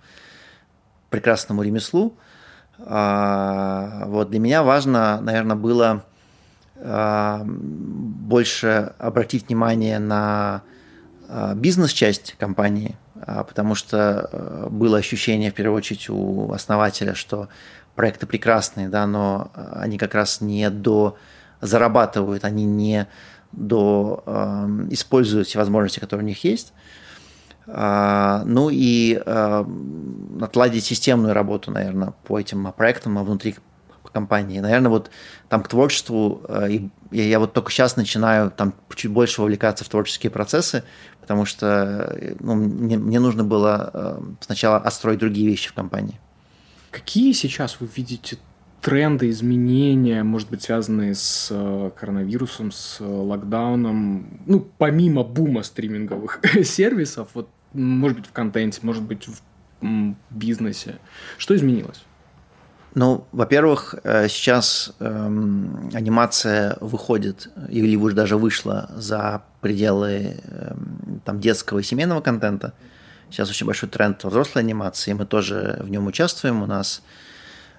[1.10, 2.16] прекрасному ремеслу.
[2.78, 6.04] А, вот для меня важно, наверное, было
[6.84, 10.62] больше обратить внимание на
[11.28, 17.48] а, бизнес-часть компании, а, потому что э, было ощущение, в первую очередь, у основателя, что
[17.94, 21.16] проекты прекрасные, да, но они как раз не до
[21.62, 23.06] зарабатывают, они не
[23.52, 24.22] до
[24.90, 26.74] используют все возможности, которые у них есть.
[27.66, 33.56] А, ну и отладить системную работу, наверное, по этим проектам внутри
[34.16, 34.60] компании.
[34.60, 35.10] Наверное, вот
[35.50, 39.88] там к творчеству, э, и я вот только сейчас начинаю там чуть больше вовлекаться в
[39.88, 40.82] творческие процессы,
[41.20, 46.18] потому что ну, мне, мне нужно было э, сначала отстроить другие вещи в компании.
[46.90, 48.38] Какие сейчас вы видите
[48.80, 57.28] тренды, изменения, может быть, связанные с э, коронавирусом, с локдауном, ну, помимо бума стриминговых сервисов,
[57.34, 59.42] вот, может быть, в контенте, может быть, в
[60.30, 60.96] бизнесе.
[61.36, 62.02] Что изменилось?
[62.96, 71.38] Ну, во-первых, э, сейчас эм, анимация выходит, или уже даже вышла за пределы эм, там,
[71.38, 72.72] детского и семейного контента.
[73.28, 76.62] Сейчас очень большой тренд взрослой анимации, мы тоже в нем участвуем.
[76.62, 77.02] У нас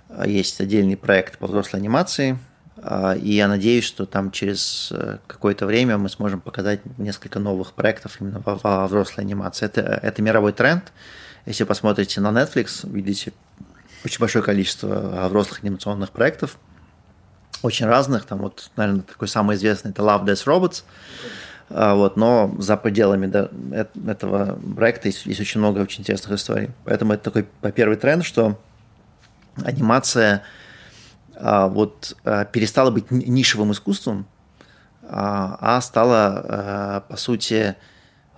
[0.09, 2.37] э, есть отдельный проект по взрослой анимации,
[2.77, 4.93] э, и я надеюсь, что там через
[5.25, 9.65] какое-то время мы сможем показать несколько новых проектов именно во, во взрослой анимации.
[9.65, 10.93] Это, это мировой тренд.
[11.47, 13.33] Если посмотрите на Netflix, видите
[14.05, 16.57] очень большое количество а, взрослых анимационных проектов,
[17.61, 18.25] очень разных.
[18.25, 20.83] Там вот, наверное, такой самый известный это Love Death Robots.
[21.69, 23.49] А, вот, но за пределами да,
[24.05, 26.71] этого проекта есть, есть очень много очень интересных историй.
[26.85, 28.59] Поэтому это такой первый тренд, что
[29.63, 30.43] анимация
[31.35, 34.27] а, вот перестала быть нишевым искусством,
[35.09, 37.77] а стала, по сути,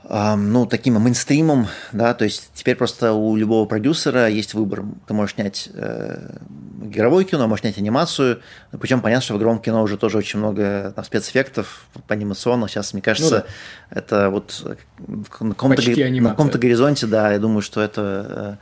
[0.03, 4.83] ну, таким мейнстримом, да, то есть теперь просто у любого продюсера есть выбор.
[5.07, 6.37] Ты можешь снять э,
[6.83, 8.41] игровое кино, можешь снять анимацию,
[8.79, 12.71] причем понятно, что в игровом кино уже тоже очень много там, спецэффектов анимационных.
[12.71, 13.99] Сейчас, мне кажется, ну, да.
[13.99, 14.77] это вот
[15.07, 18.57] на каком-то, на каком-то горизонте, да, я думаю, что это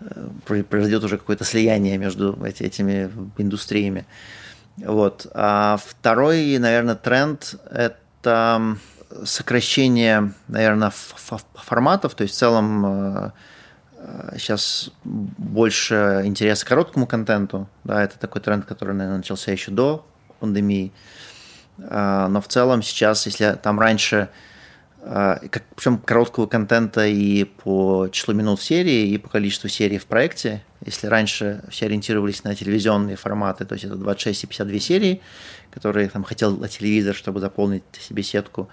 [0.00, 4.06] э, произойдет уже какое-то слияние между эти, этими индустриями.
[4.76, 5.26] Вот.
[5.34, 8.76] А второй, наверное, тренд– это
[9.24, 10.92] сокращение, наверное,
[11.54, 13.32] форматов, то есть в целом
[14.36, 19.70] сейчас э, больше интереса к короткому контенту, да, это такой тренд, который, наверное, начался еще
[19.70, 20.06] до
[20.38, 20.92] пандемии,
[21.78, 24.30] э, но в целом сейчас, если там раньше
[25.02, 30.06] э, как, причем короткого контента и по числу минут серии, и по количеству серий в
[30.06, 30.62] проекте.
[30.84, 35.20] Если раньше все ориентировались на телевизионные форматы, то есть это 26 и 52 серии,
[35.70, 38.70] которые там хотел телевизор, чтобы заполнить себе сетку,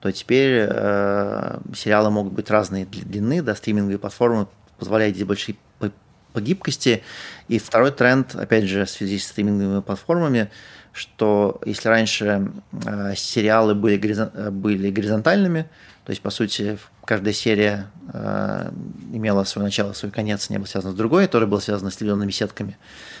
[0.00, 4.48] то теперь э, сериалы могут быть разной длины, да, стриминговые платформы
[4.78, 5.90] позволяют здесь большие по,
[6.32, 7.02] по гибкости.
[7.48, 10.50] И второй тренд, опять же, в связи с стриминговыми платформами,
[10.92, 15.68] что если раньше э, сериалы были, горизон, были горизонтальными,
[16.04, 18.70] то есть, по сути, каждая серия э,
[19.12, 22.30] имела свое начало, свой конец, не было связано с другой, тоже было связано с телевизионными
[22.30, 22.78] сетками,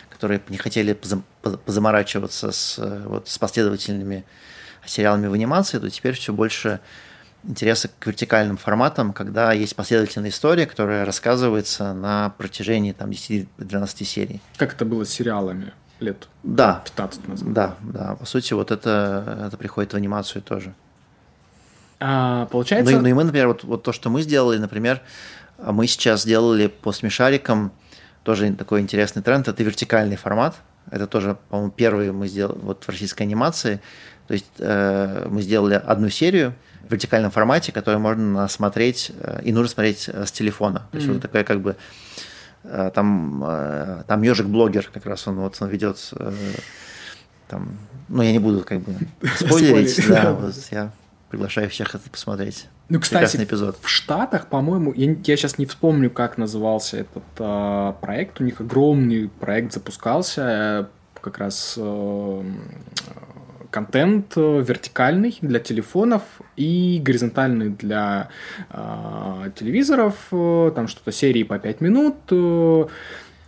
[0.08, 0.98] которые не хотели
[1.66, 4.24] позаморачиваться с, вот, с последовательными
[4.86, 6.80] сериалами в анимации, то теперь все больше
[7.44, 14.40] интереса к вертикальным форматам, когда есть последовательная история, которая рассказывается на протяжении там, 10-12 серий.
[14.56, 17.52] Как это было с сериалами лет да, 15 назад?
[17.52, 18.16] Да, да.
[18.16, 20.74] По сути, вот это, это приходит в анимацию тоже.
[21.98, 22.92] А, получается...
[22.92, 25.00] Ну и, ну и мы, например, вот, вот то, что мы сделали, например,
[25.58, 27.72] мы сейчас сделали по смешарикам
[28.22, 30.56] тоже такой интересный тренд, это вертикальный формат.
[30.90, 33.80] Это тоже, по-моему, первый мы сделали вот в российской анимации.
[34.30, 36.54] То есть э, мы сделали одну серию
[36.86, 40.86] в вертикальном формате, которую можно смотреть э, и нужно смотреть э, с телефона.
[40.92, 41.12] То есть mm-hmm.
[41.14, 41.74] вот такая как бы
[42.62, 46.32] э, там, э, там ежик-блогер как раз он вот он ведет э,
[47.48, 47.76] там,
[48.08, 48.94] ну я не буду как бы
[49.34, 50.92] спойлерить, да, вот я
[51.28, 52.68] приглашаю всех это посмотреть.
[52.88, 53.78] Ну, кстати, эпизод.
[53.82, 58.40] в Штатах, по-моему, я, я сейчас не вспомню, как назывался этот э, проект.
[58.40, 60.84] У них огромный проект запускался, э,
[61.20, 62.42] как раз э,
[63.70, 66.22] контент э, вертикальный для телефонов
[66.56, 68.28] и горизонтальный для
[68.70, 70.14] э, телевизоров.
[70.32, 72.16] Э, там что-то серии по 5 минут.
[72.30, 72.86] Э,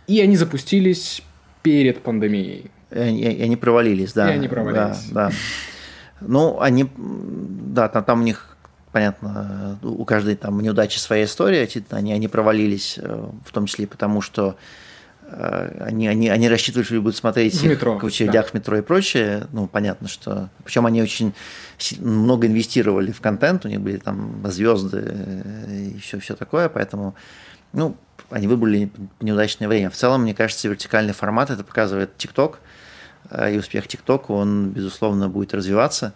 [0.07, 1.23] и они запустились
[1.61, 2.71] перед пандемией.
[2.91, 4.29] И они, и они провалились, да.
[4.29, 5.09] И они провалились.
[5.11, 5.31] Да, да.
[6.21, 8.53] Ну, они, да, там, там у них
[8.93, 13.87] понятно, у каждой там неудачи своя история, они, они провалились, э, в том числе и
[13.87, 14.55] потому, что
[15.79, 18.51] они, они, они рассчитывали, что будут смотреть в метро, в очередях да.
[18.51, 19.47] в метро и прочее.
[19.51, 20.49] Ну, понятно, что...
[20.63, 21.33] Причем они очень
[21.99, 27.15] много инвестировали в контент, у них были там звезды э, и все, все такое, поэтому,
[27.71, 27.97] ну,
[28.29, 29.89] они выбрали неудачное время.
[29.89, 32.55] В целом, мне кажется, вертикальный формат, это показывает TikTok,
[33.49, 36.13] и успех TikTok, он, безусловно, будет развиваться.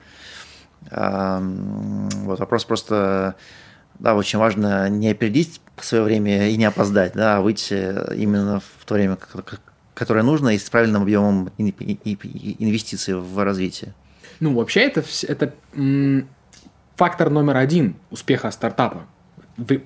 [0.91, 3.35] Вот вопрос просто,
[3.99, 8.59] да, очень важно не опередить в свое время и не опоздать, да, а выйти именно
[8.59, 9.17] в то время,
[9.93, 13.93] которое нужно, и с правильным объемом инвестиций в развитие.
[14.39, 15.53] Ну, вообще это, это
[16.95, 19.05] фактор номер один успеха стартапа.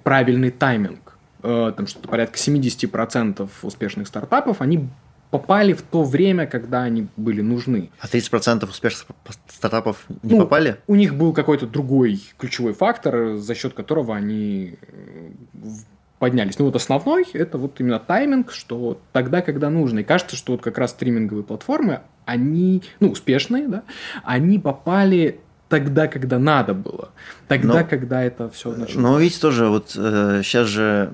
[0.04, 1.18] Правильный тайминг.
[1.44, 4.90] Э, там что-то порядка 70% успешных стартапов, они
[5.32, 7.90] попали в то время, когда они были нужны.
[8.00, 9.08] А 30% успешных
[9.48, 10.78] стартапов не ну, попали?
[10.88, 15.30] У них был какой-то другой ключевой фактор, за счет которого они э,
[16.20, 16.60] поднялись.
[16.60, 20.00] Ну вот основной это вот именно тайминг, что тогда, когда нужно.
[20.00, 23.84] И кажется, что вот как раз стриминговые платформы, они, ну, успешные, да,
[24.24, 25.40] они попали
[25.72, 27.12] тогда, когда надо было,
[27.48, 28.96] тогда, но, когда это все началось.
[28.96, 31.12] Но видите, тоже вот э, сейчас же,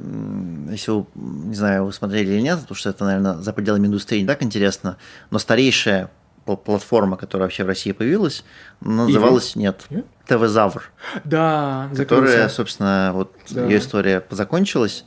[0.71, 4.21] если вы, не знаю, вы смотрели или нет, потому что это, наверное, за пределами индустрии
[4.21, 4.97] не так интересно,
[5.29, 6.09] но старейшая
[6.43, 8.43] платформа, которая вообще в России появилась,
[8.81, 9.61] называлась, Игры?
[9.61, 9.85] нет,
[10.25, 10.89] ТВ-Завр.
[11.23, 12.55] Да, Которая, закрылся.
[12.55, 13.65] собственно, вот да.
[13.65, 15.05] ее история закончилась.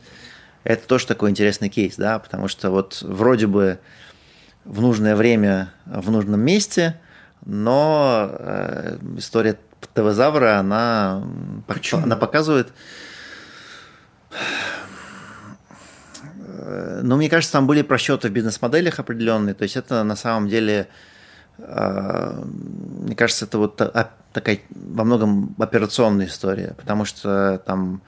[0.62, 3.80] Это тоже такой интересный кейс, да, потому что вот вроде бы
[4.64, 7.00] в нужное время, в нужном месте–
[7.44, 9.58] но э, история
[9.94, 11.22] ТВ-завра, она,
[11.66, 12.02] Почему?
[12.02, 12.72] она показывает...
[16.36, 19.54] Э, ну, мне кажется, там были просчеты в бизнес-моделях определенные.
[19.54, 20.88] То есть это на самом деле,
[21.58, 23.76] э, мне кажется, это вот
[24.32, 28.02] такая во многом операционная история, потому что там,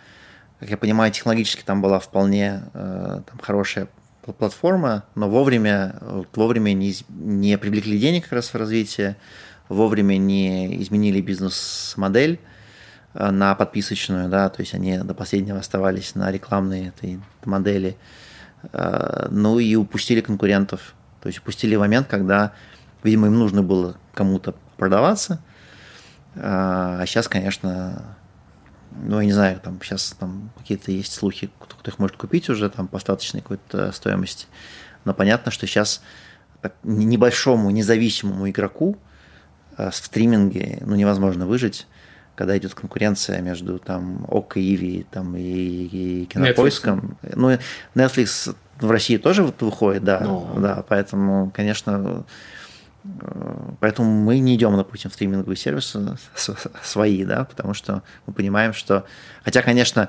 [0.61, 3.89] как я понимаю, технологически там была вполне э, там, хорошая
[4.31, 5.97] платформа, но вовремя,
[6.35, 9.17] вовремя не, не привлекли денег как раз в развитие,
[9.69, 12.39] вовремя не изменили бизнес-модель
[13.15, 17.97] э, на подписочную, да, то есть они до последнего оставались на рекламной этой модели,
[18.73, 22.53] э, ну и упустили конкурентов, то есть упустили момент, когда,
[23.03, 25.43] видимо, им нужно было кому-то продаваться,
[26.37, 28.17] э, а сейчас, конечно,
[29.03, 32.49] ну, я не знаю, там сейчас там какие-то есть слухи, кто, кто их может купить
[32.49, 34.47] уже там по остаточной какой-то стоимости.
[35.05, 36.03] Но понятно, что сейчас
[36.83, 38.97] небольшому независимому игроку
[39.77, 41.87] э, в стриминге ну, невозможно выжить,
[42.35, 47.17] когда идет конкуренция между там ОК, Иви там, и, и кинопоиском.
[47.23, 47.33] Netflix.
[47.37, 47.59] Ну,
[47.95, 50.55] Netflix в России тоже вот выходит, да, Но...
[50.59, 52.25] да, поэтому, конечно,
[53.81, 56.17] Поэтому мы не идем, допустим, в стриминговые сервисы
[56.83, 59.05] свои, да, потому что мы понимаем, что...
[59.45, 60.09] Хотя, конечно,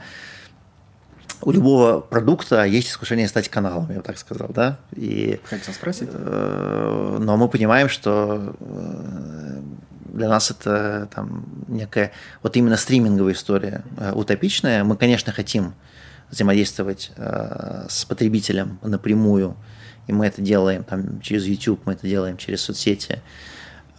[1.45, 4.77] у любого продукта есть искушение стать каналом, я бы так сказал, да.
[4.95, 6.09] И, Хотел спросить.
[6.11, 9.61] Э, но мы понимаем, что э,
[10.13, 14.83] для нас это там некая вот именно стриминговая история э, утопичная.
[14.83, 15.73] Мы, конечно, хотим
[16.31, 19.55] взаимодействовать с потребителем напрямую,
[20.07, 23.21] и мы это делаем там, через YouTube, мы это делаем через соцсети,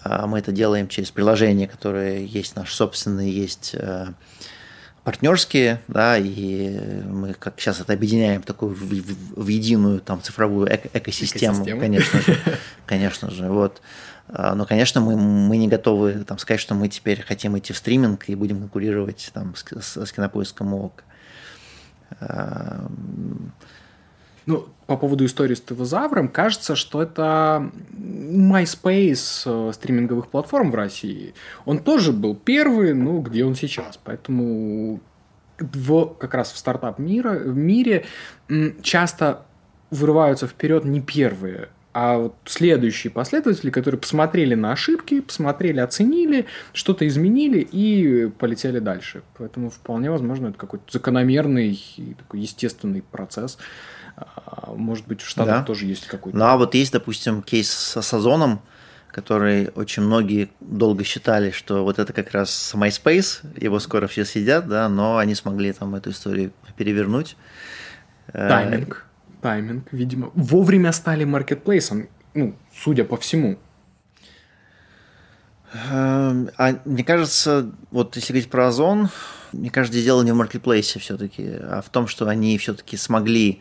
[0.02, 4.09] а, мы это делаем через приложения, которые есть наши собственные, есть э,
[5.02, 10.22] партнерские, да, и мы как сейчас это объединяем в такую в, в, в единую там
[10.22, 12.38] цифровую эко экосистему, экосистему, конечно же,
[12.86, 13.80] конечно же, вот.
[14.28, 17.76] А, но, конечно, мы, мы не готовы там, сказать, что мы теперь хотим идти в
[17.76, 21.05] стриминг и будем конкурировать там, с, с, с кинопоиском ОК.
[24.47, 31.34] Ну, по поводу истории с ТВ-завром, кажется, что это MySpace э, стриминговых платформ в России.
[31.64, 33.99] Он тоже был первый, ну, где он сейчас.
[34.03, 35.01] Поэтому
[35.59, 38.05] в, как раз в стартап мира, в мире
[38.82, 39.47] часто
[39.90, 47.07] вырываются вперед не первые а вот следующие последователи, которые посмотрели на ошибки, посмотрели, оценили, что-то
[47.07, 49.22] изменили и полетели дальше.
[49.38, 53.59] Поэтому вполне возможно это какой-то закономерный и такой естественный процесс.
[54.16, 55.62] А, может быть, в Штатах да.
[55.62, 56.36] тоже есть какой-то.
[56.36, 58.61] Ну а вот есть, допустим, кейс с Озоном,
[59.12, 64.66] который очень многие долго считали, что вот это как раз MySpace, его скоро все сидят,
[64.66, 67.36] да, но они смогли там эту историю перевернуть.
[68.32, 69.07] Э, Тайминг.
[69.45, 70.30] Тайминг, видимо.
[70.34, 73.59] Вовремя стали маркетплейсом, ну, судя по всему.
[75.90, 79.11] Эм, а мне кажется, вот если говорить про Озон,
[79.53, 83.61] мне кажется, дело не в маркетплейсе все-таки, а в том, что они все-таки смогли,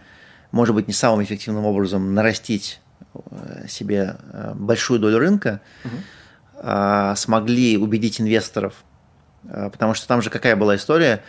[0.52, 2.80] может быть, не самым эффективным образом нарастить
[3.14, 7.16] Э, себе э, большую долю рынка, угу.
[7.16, 8.74] смогли убедить инвесторов,
[9.44, 11.22] потому что там же какая была история,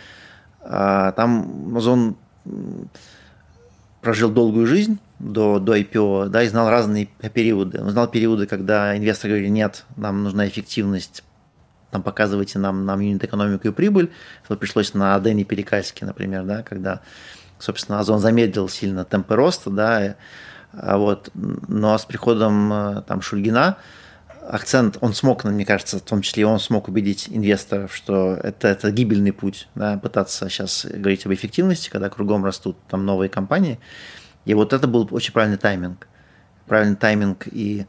[0.61, 2.15] там Amazon
[4.05, 7.81] прожил долгую жизнь до, до IPO, да, и знал разные периоды.
[7.81, 11.23] Он знал периоды, когда инвесторы говорили, нет, нам нужна эффективность,
[11.89, 14.11] там показывайте нам, нам юнит-экономику и прибыль.
[14.45, 17.01] Это пришлось на Дэне Перекальске, например, да, когда,
[17.57, 20.15] собственно, Озон замедлил сильно темпы роста, да,
[20.71, 21.31] а вот.
[21.33, 23.77] Но с приходом э, там, Шульгина
[24.47, 28.91] акцент, он смог, мне кажется, в том числе он смог убедить инвесторов, что это, это
[28.91, 33.79] гибельный путь, да, пытаться сейчас говорить об эффективности, когда кругом растут там новые компании.
[34.45, 36.07] И вот это был очень правильный тайминг.
[36.67, 37.85] Правильный тайминг и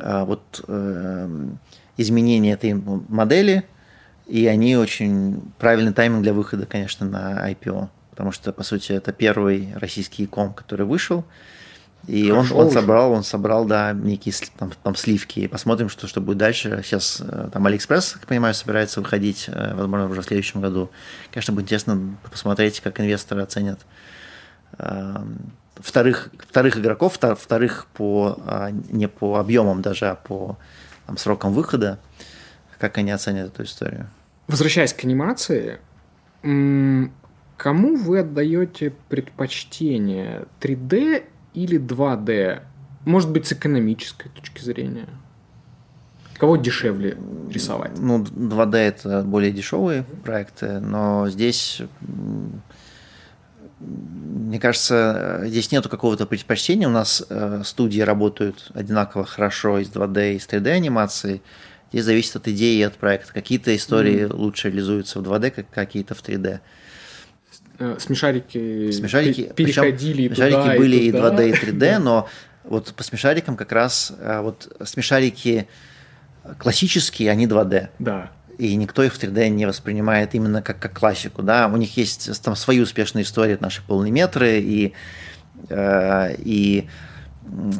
[0.00, 1.48] а, вот э,
[1.96, 3.64] изменение этой модели,
[4.26, 7.88] и они очень правильный тайминг для выхода, конечно, на IPO.
[8.10, 11.24] Потому что, по сути, это первый российский e-com, который вышел.
[12.06, 15.46] И он, он собрал, он собрал, да, некие там, там сливки.
[15.46, 16.82] Посмотрим, что, что будет дальше.
[16.84, 20.90] Сейчас э, там Алиэкспресс, как понимаю, собирается выходить, э, возможно, уже в следующем году.
[21.32, 23.80] Конечно, будет интересно посмотреть, как инвесторы оценят
[24.78, 30.58] эм, вторых, вторых игроков, вторых по, а, не по объемам даже, а по
[31.06, 31.98] там, срокам выхода,
[32.78, 34.08] как они оценят эту историю.
[34.46, 35.78] Возвращаясь к анимации,
[36.42, 41.24] кому вы отдаете предпочтение 3D
[41.54, 42.62] или 2D?
[43.04, 45.08] Может быть, с экономической точки зрения.
[46.36, 47.16] Кого дешевле
[47.50, 47.92] рисовать?
[47.98, 51.80] Ну, 2D это более дешевые проекты, но здесь,
[53.78, 56.88] мне кажется, здесь нету какого-то предпочтения.
[56.88, 61.40] У нас э, студии работают одинаково хорошо из 2D и с 3D анимацией.
[61.92, 63.32] Здесь зависит от идеи и от проекта.
[63.32, 64.34] Какие-то истории mm-hmm.
[64.34, 66.58] лучше реализуются в 2D, как какие-то в 3D.
[67.78, 71.44] Э, смешарики, смешарики переходили причем, туда смешарики были и, туда.
[71.44, 72.28] и 2D, и 3D, но
[72.64, 75.66] вот по смешарикам как раз э, вот смешарики
[76.58, 77.88] классические, они 2D.
[77.98, 78.30] Да.
[78.58, 81.42] И никто их в 3D не воспринимает именно как, как классику.
[81.42, 81.68] Да?
[81.72, 84.92] У них есть там свои успешные истории, наши полные метры и,
[85.68, 86.88] э, и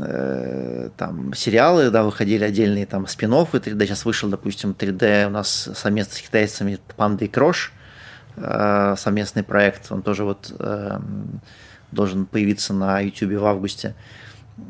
[0.01, 3.86] э, там сериалы, да, выходили отдельные там спин 3D.
[3.86, 7.72] Сейчас вышел, допустим, 3D у нас совместно с китайцами Панда и Крош.
[8.37, 9.91] Э, совместный проект.
[9.93, 10.99] Он тоже вот э,
[11.93, 13.95] должен появиться на YouTube в августе.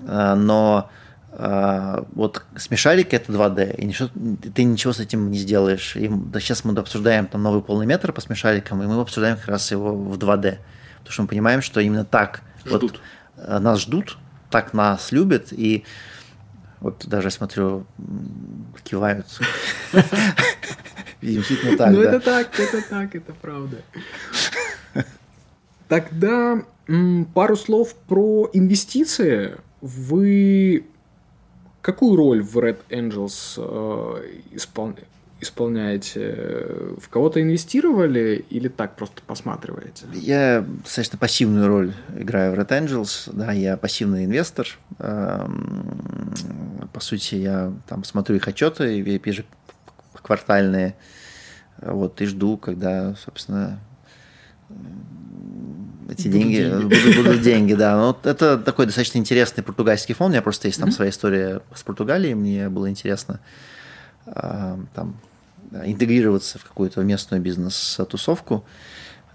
[0.06, 0.90] Э, но
[1.36, 4.08] вот смешарики это 2D, и ничего,
[4.54, 5.96] ты ничего с этим не сделаешь.
[5.96, 9.48] И да, сейчас мы обсуждаем там новый полный метр по смешарикам, и мы обсуждаем как
[9.48, 10.58] раз его в 2D.
[10.98, 13.00] Потому что мы понимаем, что именно так ждут.
[13.36, 14.16] Вот, нас ждут,
[14.48, 15.84] так нас любят, и
[16.78, 17.84] вот даже смотрю,
[18.84, 19.26] кивают.
[21.32, 23.82] Действительно так, Ну, это так, это так, это правда.
[25.88, 26.62] Тогда
[27.34, 29.56] пару слов про инвестиции.
[29.80, 30.84] Вы
[31.82, 34.94] какую роль в Red Angels э, испол...
[35.40, 36.66] исполняете?
[36.98, 40.06] В кого-то инвестировали или так просто посматриваете?
[40.14, 43.30] Я достаточно пассивную роль играю в Red Angels.
[43.32, 44.66] Да, я пассивный инвестор.
[44.98, 49.44] Эм, по сути, я там смотрю их отчеты, вижу
[50.14, 50.94] квартальные.
[51.80, 53.80] Вот, и жду, когда, собственно,
[56.08, 56.82] эти будут деньги, деньги.
[56.82, 57.96] Будут, будут деньги, да.
[57.96, 60.30] Но это такой достаточно интересный португальский фонд.
[60.30, 60.92] У меня просто есть там mm-hmm.
[60.92, 62.34] своя история с Португалией.
[62.34, 63.40] Мне было интересно
[64.26, 65.16] а, там
[65.84, 68.64] интегрироваться в какую-то местную бизнес-тусовку.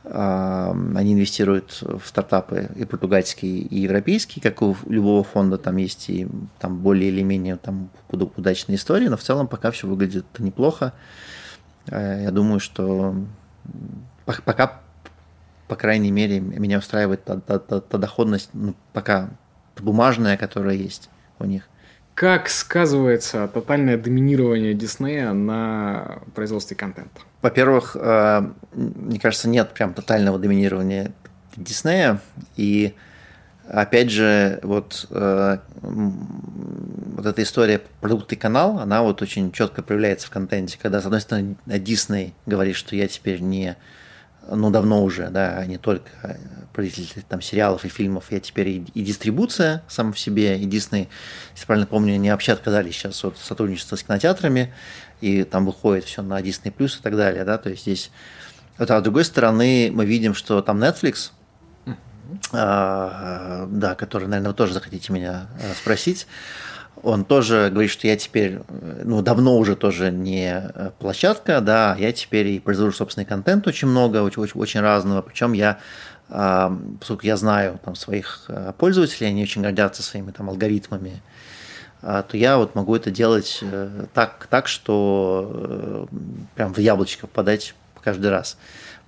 [0.06, 6.10] А, они инвестируют в стартапы и португальские, и европейские, как у любого фонда, там есть
[6.10, 6.28] и
[6.60, 10.94] там более или менее там удачные истории, но в целом пока все выглядит неплохо.
[10.94, 11.29] Э,
[11.88, 13.16] я думаю, что
[14.26, 14.82] пока,
[15.68, 19.30] по крайней мере, меня устраивает та, та, та, та доходность, ну, пока
[19.78, 21.10] бумажная, которая есть
[21.40, 21.68] у них.
[22.14, 27.22] Как сказывается тотальное доминирование Диснея на производстве контента?
[27.42, 28.42] Во-первых, э,
[28.74, 31.14] мне кажется, нет прям тотального доминирования
[31.56, 32.20] Диснея,
[32.58, 32.94] и
[33.70, 40.28] опять же, вот, э, вот эта история продукт и канал, она вот очень четко проявляется
[40.28, 43.78] в контенте, когда, с одной стороны, Дисней говорит, что я теперь не,
[44.50, 46.10] ну, давно уже, да, а не только
[46.74, 51.10] производитель там сериалов и фильмов, я теперь и, и дистрибуция сам в себе, и Дисней,
[51.54, 54.74] если правильно помню, не вообще отказались сейчас от сотрудничества с кинотеатрами,
[55.22, 58.12] и там выходит все на Disney Plus и так далее, да, то есть здесь...
[58.78, 61.32] А с другой стороны, мы видим, что там Netflix,
[62.52, 66.28] да, который, наверное, вы тоже захотите меня э, спросить.
[67.02, 68.60] Он тоже говорит, что я теперь,
[69.04, 73.88] ну, давно уже тоже не э, площадка, да, я теперь и произвожу собственный контент очень
[73.88, 75.80] много, очень, очень, очень разного, причем я
[76.32, 81.24] а, поскольку я знаю там, своих э, пользователей, они очень гордятся своими там, алгоритмами,
[82.04, 83.64] а, то я вот могу это делать
[84.14, 86.08] так, так что
[86.54, 87.74] прям в яблочко попадать
[88.04, 88.58] каждый раз.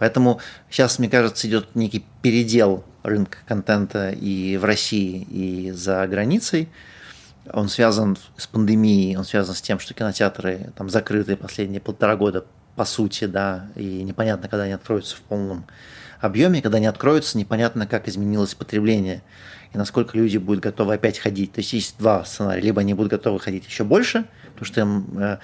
[0.02, 0.40] Поэтому
[0.72, 6.70] сейчас, мне кажется, идет некий передел рынка контента и в России, и за границей.
[7.54, 12.46] Он связан с пандемией, он связан с тем, что кинотеатры там закрыты последние полтора года,
[12.76, 15.66] по сути, да, и непонятно, когда они откроются в полном
[16.20, 16.64] объеме.
[16.64, 19.22] Когда они откроются, непонятно, как изменилось потребление
[19.72, 21.54] и насколько люди будут готовы опять ходить.
[21.54, 22.64] То есть есть два сценария.
[22.64, 25.38] Либо они будут готовы ходить еще больше, потому что им э,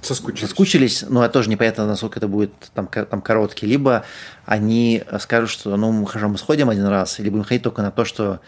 [0.00, 0.48] соскучились.
[0.48, 3.66] соскучились, но тоже непонятно, насколько это будет там, там короткий.
[3.66, 4.04] Либо
[4.44, 7.90] они скажут, что ну, мы, хорошо, мы сходим один раз, или будем ходить только на
[7.90, 8.40] то, что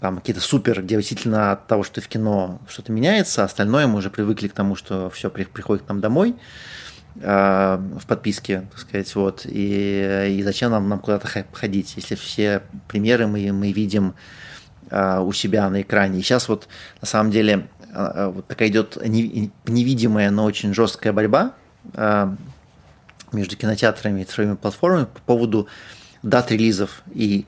[0.00, 3.98] там какие-то супер, где действительно от того, что в кино что-то меняется, а остальное мы
[3.98, 6.34] уже привыкли к тому, что все приходит к нам домой
[7.20, 12.62] э, в подписке, так сказать, вот, и, и зачем нам, нам куда-то ходить, если все
[12.88, 14.14] примеры мы, мы видим
[14.90, 16.18] э, у себя на экране.
[16.18, 16.66] И сейчас вот
[17.00, 21.54] на самом деле а, а, вот такая идет невидимая, но очень жесткая борьба
[21.94, 22.34] а,
[23.32, 25.68] между кинотеатрами и цифровыми платформами по поводу
[26.22, 27.46] дат релизов и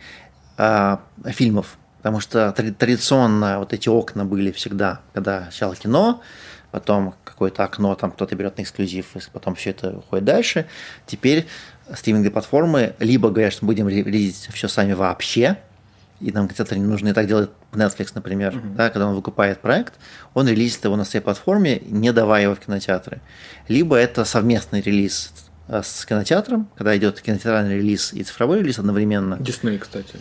[1.27, 1.77] фильмов.
[1.99, 6.23] Потому что традиционно вот эти окна были всегда, когда сначала кино,
[6.71, 10.67] потом какое-то окно, там кто-то берет на эксклюзив, потом все это уходит дальше.
[11.07, 11.47] Теперь
[11.95, 15.59] стриминговые платформы либо говорят, что будем релизить все сами вообще,
[16.21, 17.09] и нам где-то не нужно.
[17.09, 18.75] И так делает Netflix, например, uh-huh.
[18.75, 19.95] да, когда он выкупает проект,
[20.35, 23.21] он релизит его на своей платформе, не давая его в кинотеатры.
[23.69, 25.33] Либо это совместный релиз
[25.69, 29.37] э, с кинотеатром, когда идет кинотеатральный релиз и цифровой релиз одновременно.
[29.39, 30.17] Дисней, кстати.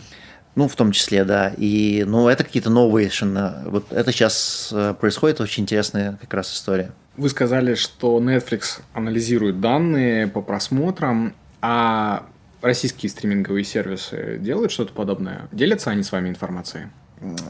[0.54, 1.52] Ну, в том числе, да.
[1.56, 3.62] И, ну, это какие-то новые совершенно...
[3.66, 6.92] Вот это сейчас э, происходит, очень интересная как раз история.
[7.16, 12.26] Вы сказали, что Netflix анализирует данные по просмотрам, а
[12.60, 15.48] российские стриминговые сервисы делают что-то подобное?
[15.52, 16.86] Делятся они с вами информацией?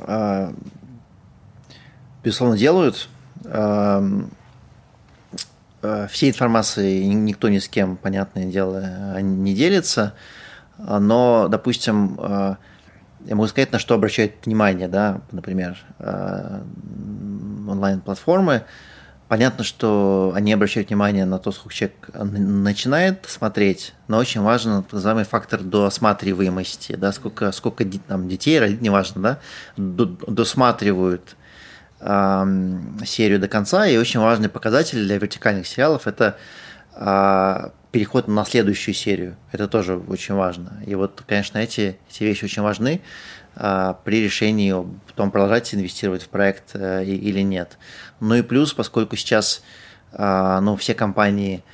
[0.07, 0.53] А,
[2.23, 3.09] безусловно, делают.
[3.45, 4.03] А,
[5.83, 10.15] а, Всей информацией никто ни с кем, понятное дело, не делится.
[10.79, 15.77] Но, допустим, я могу сказать, на что обращают внимание, да, например,
[17.69, 18.63] онлайн-платформы–
[19.29, 24.95] Понятно, что они обращают внимание на то, сколько человек начинает смотреть, но очень важен тот
[24.95, 29.39] называемый фактор досматриваемости, да, сколько, сколько там, детей, родителей, неважно, да,
[29.76, 31.37] досматривают
[32.01, 32.45] э,
[33.05, 36.39] серию до конца, и очень важный показатель для вертикальных сериалов– это
[36.95, 39.37] э, переход на следующую серию.
[39.53, 40.83] Это тоже очень важно.
[40.87, 43.03] И вот, конечно, эти, эти вещи очень важны.
[43.61, 44.73] А, при решении
[45.09, 47.77] потом продолжать инвестировать в проект э, или нет.
[48.21, 49.63] Ну и плюс, поскольку сейчас
[50.13, 51.65] а, ну, все компании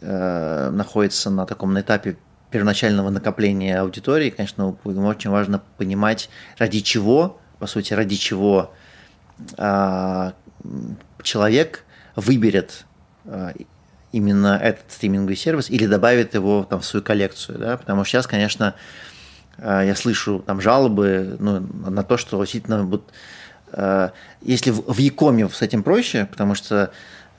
[0.00, 2.18] э, находятся на таком на этапе
[2.52, 8.72] первоначального накопления аудитории, конечно, очень важно понимать, ради чего, по сути, ради чего
[9.56, 10.34] а,
[11.22, 12.84] человек выберет
[14.12, 18.26] именно этот стриминговый сервис или добавит его там, в свою коллекцию, да, потому что сейчас,
[18.26, 18.74] конечно,
[19.58, 23.10] я слышу там жалобы ну, на то, что действительно вот,
[23.72, 26.92] э, если в Якоме с этим проще, потому что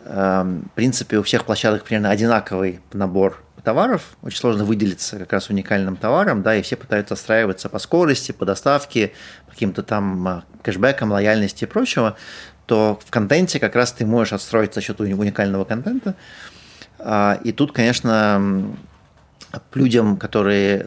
[0.04, 5.50] э, в принципе у всех площадок примерно одинаковый набор товаров, очень сложно выделиться как раз
[5.50, 9.14] уникальным товаром, да, и все пытаются отстраиваться по скорости, по доставке,
[9.46, 12.18] по каким-то там кэшбэкам, лояльности и прочего,
[12.66, 16.16] то в контенте как раз ты можешь отстроить за счет уникального контента.
[17.44, 18.76] И тут, конечно,
[19.74, 20.86] людям, которые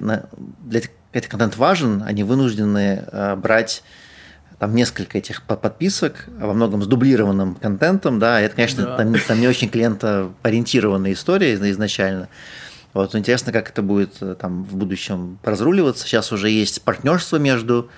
[0.60, 0.80] для
[1.12, 3.82] этот контент важен, они вынуждены э, брать
[4.59, 8.97] там несколько этих подписок, во многом с дублированным контентом, да, это, конечно, да.
[8.97, 12.28] Там, там не очень клиентоориентированная история изначально.
[12.94, 16.06] Вот, интересно, как это будет э, там в будущем разруливаться.
[16.06, 17.90] Сейчас уже есть партнерство между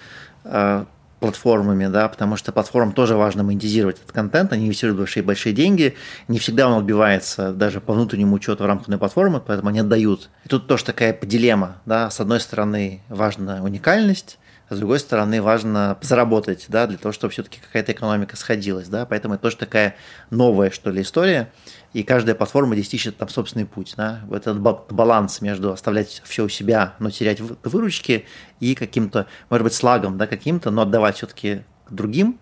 [0.44, 0.84] э,
[1.20, 5.94] платформами, да, потому что платформам тоже важно монетизировать этот контент, они инвестируют большие-большие деньги,
[6.28, 10.30] не всегда он отбивается даже по внутреннему учету в рамках платформы, поэтому они отдают.
[10.44, 14.38] И тут тоже такая дилемма, да, с одной стороны важна уникальность,
[14.74, 19.34] с другой стороны важно заработать, да, для того, чтобы все-таки какая-то экономика сходилась, да, поэтому
[19.34, 19.96] это тоже такая
[20.30, 21.50] новая, что ли, история,
[21.92, 26.44] и каждая платформа здесь ищет там собственный путь, да, вот этот баланс между оставлять все
[26.44, 28.26] у себя, но терять выручки
[28.60, 32.38] и каким-то, может быть, слагом, да, каким-то, но отдавать все-таки другим,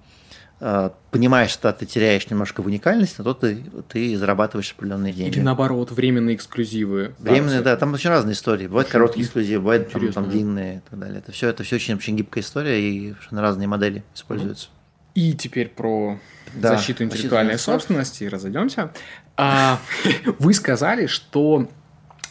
[1.11, 5.37] понимаешь, что ты теряешь немножко в уникальности, то ты, ты зарабатываешь определенные деньги.
[5.37, 7.15] Или наоборот, временные эксклюзивы.
[7.19, 8.69] Временные, да, там очень разные истории.
[8.69, 11.19] Бывают очень короткие эксклюзивы, бывают там, там длинные и так далее.
[11.19, 14.69] Это все, это все очень, очень гибкая история, и на разные модели используются.
[15.15, 16.19] И теперь про
[16.55, 18.93] да, защиту интеллектуальной защиту собственности разойдемся.
[19.37, 19.81] А,
[20.39, 21.69] вы сказали, что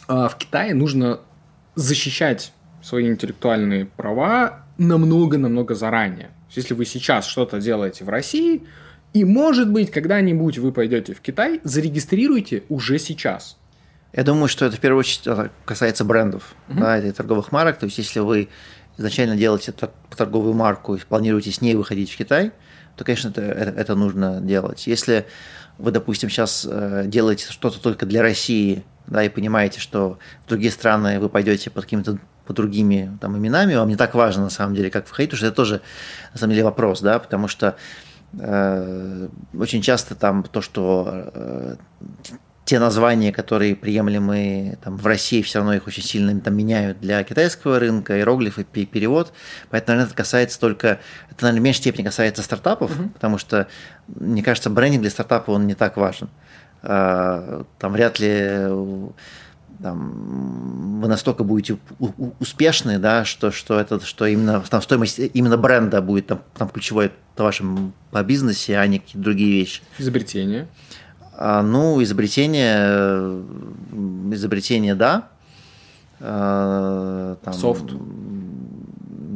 [0.08, 1.20] а, в Китае нужно
[1.74, 2.52] защищать
[2.82, 6.30] свои интеллектуальные права намного-намного заранее.
[6.54, 8.62] Если вы сейчас что-то делаете в России,
[9.12, 13.58] и, может быть, когда-нибудь вы пойдете в Китай, зарегистрируйте уже сейчас.
[14.12, 16.80] Я думаю, что это в первую очередь касается брендов, угу.
[16.80, 17.78] да, или торговых марок.
[17.78, 18.48] То есть, если вы
[18.96, 19.72] изначально делаете
[20.16, 22.52] торговую марку и планируете с ней выходить в Китай,
[22.96, 24.86] то, конечно, это, это, это нужно делать.
[24.86, 25.26] Если
[25.78, 30.70] вы, допустим, сейчас э, делаете что-то только для России, да, и понимаете, что в другие
[30.70, 34.74] страны вы пойдете под какими-то по другими там, именами, вам не так важно на самом
[34.74, 35.80] деле, как входить, потому что это тоже
[36.32, 37.76] на самом деле вопрос, да, потому что
[38.38, 39.28] э,
[39.58, 41.76] очень часто там то, что э,
[42.64, 47.22] те названия, которые приемлемы там, в России, все равно их очень сильно там, меняют для
[47.24, 49.32] китайского рынка, иероглифы, перевод.
[49.70, 51.00] Поэтому, наверное, это касается только,
[51.30, 53.10] это, наверное, в меньшей степени касается стартапов, uh-huh.
[53.10, 53.66] потому что,
[54.06, 56.30] мне кажется, брендинг для стартапа, он не так важен.
[56.82, 58.68] Э, там вряд ли
[59.80, 61.78] там, вы настолько будете
[62.40, 67.12] успешны, да, что, что, это, что именно там, стоимость именно бренда будет там, там ключевой
[67.36, 69.82] по вашему по бизнесе, а не какие-то другие вещи.
[69.98, 70.68] Изобретение.
[71.34, 73.42] А, ну, изобретение,
[74.32, 75.28] изобретение, да.
[76.20, 77.86] А, там, Софт.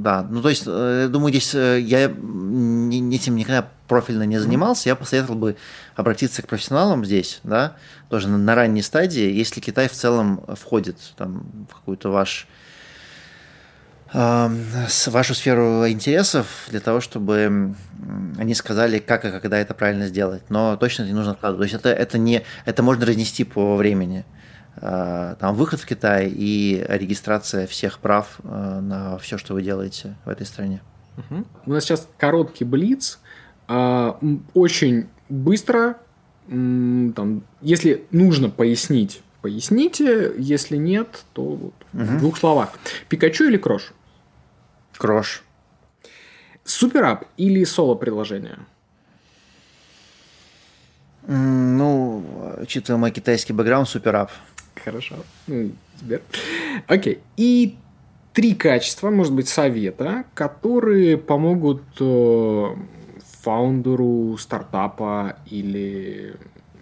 [0.07, 4.89] Да, ну то есть, э, я думаю, здесь э, я этим никогда профильно не занимался,
[4.89, 5.57] я посоветовал бы
[5.97, 7.75] обратиться к профессионалам здесь, да,
[8.09, 12.47] тоже на, на ранней стадии, если Китай в целом входит там, в какую-то ваш,
[14.13, 14.49] э,
[15.07, 17.75] вашу сферу интересов, для того, чтобы
[18.39, 20.43] они сказали, как и когда это правильно сделать.
[20.49, 21.71] Но точно не нужно откладывать.
[21.71, 24.25] То есть это, это, не, это можно разнести по времени.
[24.77, 30.17] Э, там выход в Китай и регистрация всех прав э, на все, что вы делаете
[30.25, 30.81] в этой стране.
[31.17, 31.45] Угу.
[31.67, 33.19] У нас сейчас короткий блиц.
[33.69, 34.19] А,
[34.55, 35.97] очень быстро,
[36.49, 42.03] там, если нужно пояснить, поясните, если нет, то вот угу.
[42.03, 42.71] в двух словах.
[43.09, 43.93] Пикачу или Крош?
[44.97, 45.43] Крош.
[46.65, 48.59] Суперап или соло-приложение?
[51.27, 52.25] Ну,
[52.61, 54.31] учитывая мой китайский бэкграунд, суперап.
[54.85, 55.17] Хорошо.
[55.47, 56.23] Ну, Сбер.
[56.87, 57.21] Окей.
[57.37, 57.77] И
[58.33, 62.75] три качества, может быть, совета, которые помогут э,
[63.47, 66.35] фаундеру стартапа или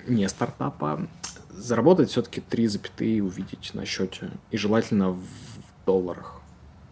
[0.06, 1.06] не стартапа
[1.50, 4.30] заработать все-таки три запятые увидеть на счете.
[4.50, 5.26] И желательно в
[5.84, 6.40] долларах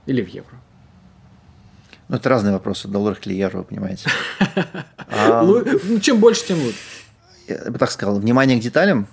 [0.04, 0.58] или в евро.
[2.08, 4.10] Ну, это разные вопросы, долларах или евро, вы понимаете.
[5.44, 6.78] Ну, чем больше, тем лучше.
[7.48, 9.06] Я бы так сказал, внимание к деталям,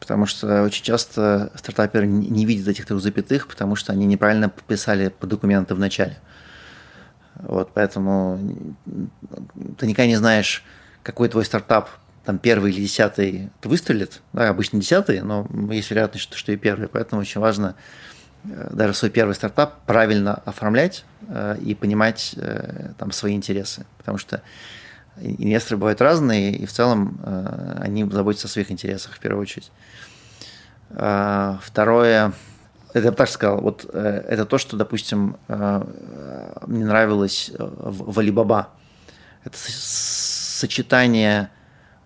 [0.00, 5.08] потому что очень часто стартаперы не видят этих трех запятых, потому что они неправильно подписали
[5.08, 6.18] по документы в начале.
[7.36, 8.38] Вот, поэтому
[9.78, 10.64] ты никогда не знаешь,
[11.02, 11.88] какой твой стартап,
[12.24, 14.22] там первый или десятый выстрелит.
[14.32, 16.88] Да, обычно десятый, но есть вероятность, что, что и первый.
[16.88, 17.74] Поэтому очень важно
[18.44, 23.86] э, даже свой первый стартап правильно оформлять э, и понимать э, там свои интересы.
[23.98, 24.42] Потому что
[25.20, 29.72] инвесторы бывают разные, и в целом э, они заботятся о своих интересах в первую очередь.
[30.90, 32.32] Э, второе,
[32.92, 35.82] это я бы так сказал, вот э, это то, что, допустим, э,
[36.66, 38.66] мне нравилось э, в Alibaba.
[39.44, 41.50] Это сочетание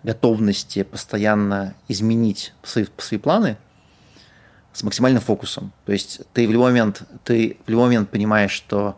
[0.03, 3.57] готовности постоянно изменить свои, свои планы
[4.71, 5.73] с максимальным фокусом.
[5.85, 8.97] То есть ты в любой момент, ты в любой момент понимаешь, что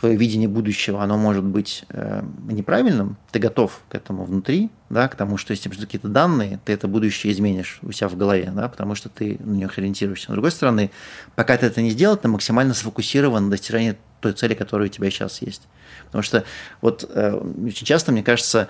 [0.00, 5.16] твое видение будущего, оно может быть э, неправильным, ты готов к этому внутри, да, к
[5.16, 8.68] тому, что если придут какие-то данные, ты это будущее изменишь у себя в голове, да,
[8.68, 10.28] потому что ты на них ориентируешься.
[10.28, 10.90] С другой стороны,
[11.34, 15.10] пока ты это не сделал, ты максимально сфокусирован на достижении той цели, которая у тебя
[15.10, 15.62] сейчас есть.
[16.06, 16.44] Потому что
[16.80, 17.34] вот э,
[17.66, 18.68] очень часто, мне кажется,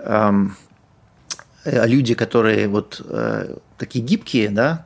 [0.00, 0.56] эм,
[1.64, 4.85] э, люди, которые вот э, такие гибкие, да,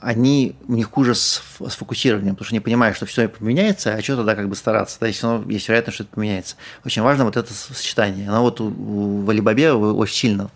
[0.00, 4.02] они, у них хуже с, с фокусированием, потому что они понимают, что все поменяется, а
[4.02, 6.56] что тогда как бы стараться, да, если равно есть вероятность, что это поменяется.
[6.84, 8.28] Очень важно вот это сочетание.
[8.28, 10.50] Оно вот у, у, Алибабе очень сильно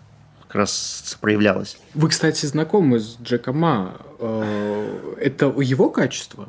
[0.47, 1.77] как раз проявлялось.
[1.93, 3.97] Вы, кстати, знакомы с Джеком Ма.
[4.19, 6.47] Э, это его качество?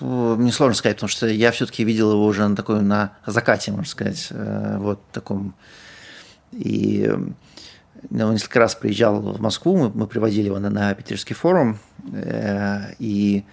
[0.00, 3.86] Мне сложно сказать, потому что я все-таки видел его уже на такой на закате, можно
[3.86, 5.54] сказать, э, вот таком.
[6.52, 7.10] И
[8.10, 11.78] он несколько раз приезжал в Москву, мы, мы приводили его на, на Питерский форум,
[12.12, 13.44] э, и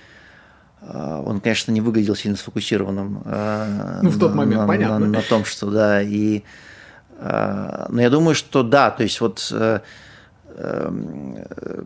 [0.81, 3.23] э, он, конечно, не выглядел сильно сфокусированным.
[4.01, 4.99] Ну, в тот момент, на, понятно.
[4.99, 6.43] На, на том, что, да, и...
[7.19, 9.53] Но я думаю, что да, то есть вот
[10.55, 11.37] Эм,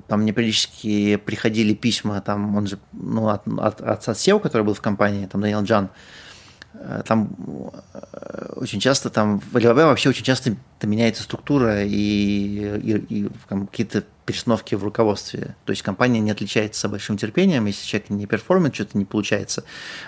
[0.08, 4.74] там мне периодически приходили письма, там он же, ну, от, от, от SEO, который был
[4.74, 5.88] в компании, там Даниэл Джан, э,
[7.06, 7.30] там
[7.94, 14.04] э, очень часто там в Alibaba вообще очень часто меняется структура и, и, и какие-то
[14.26, 15.56] перестановки в руководстве.
[15.66, 19.64] То есть компания не отличается большим терпением, если человек не перформит, что-то не получается.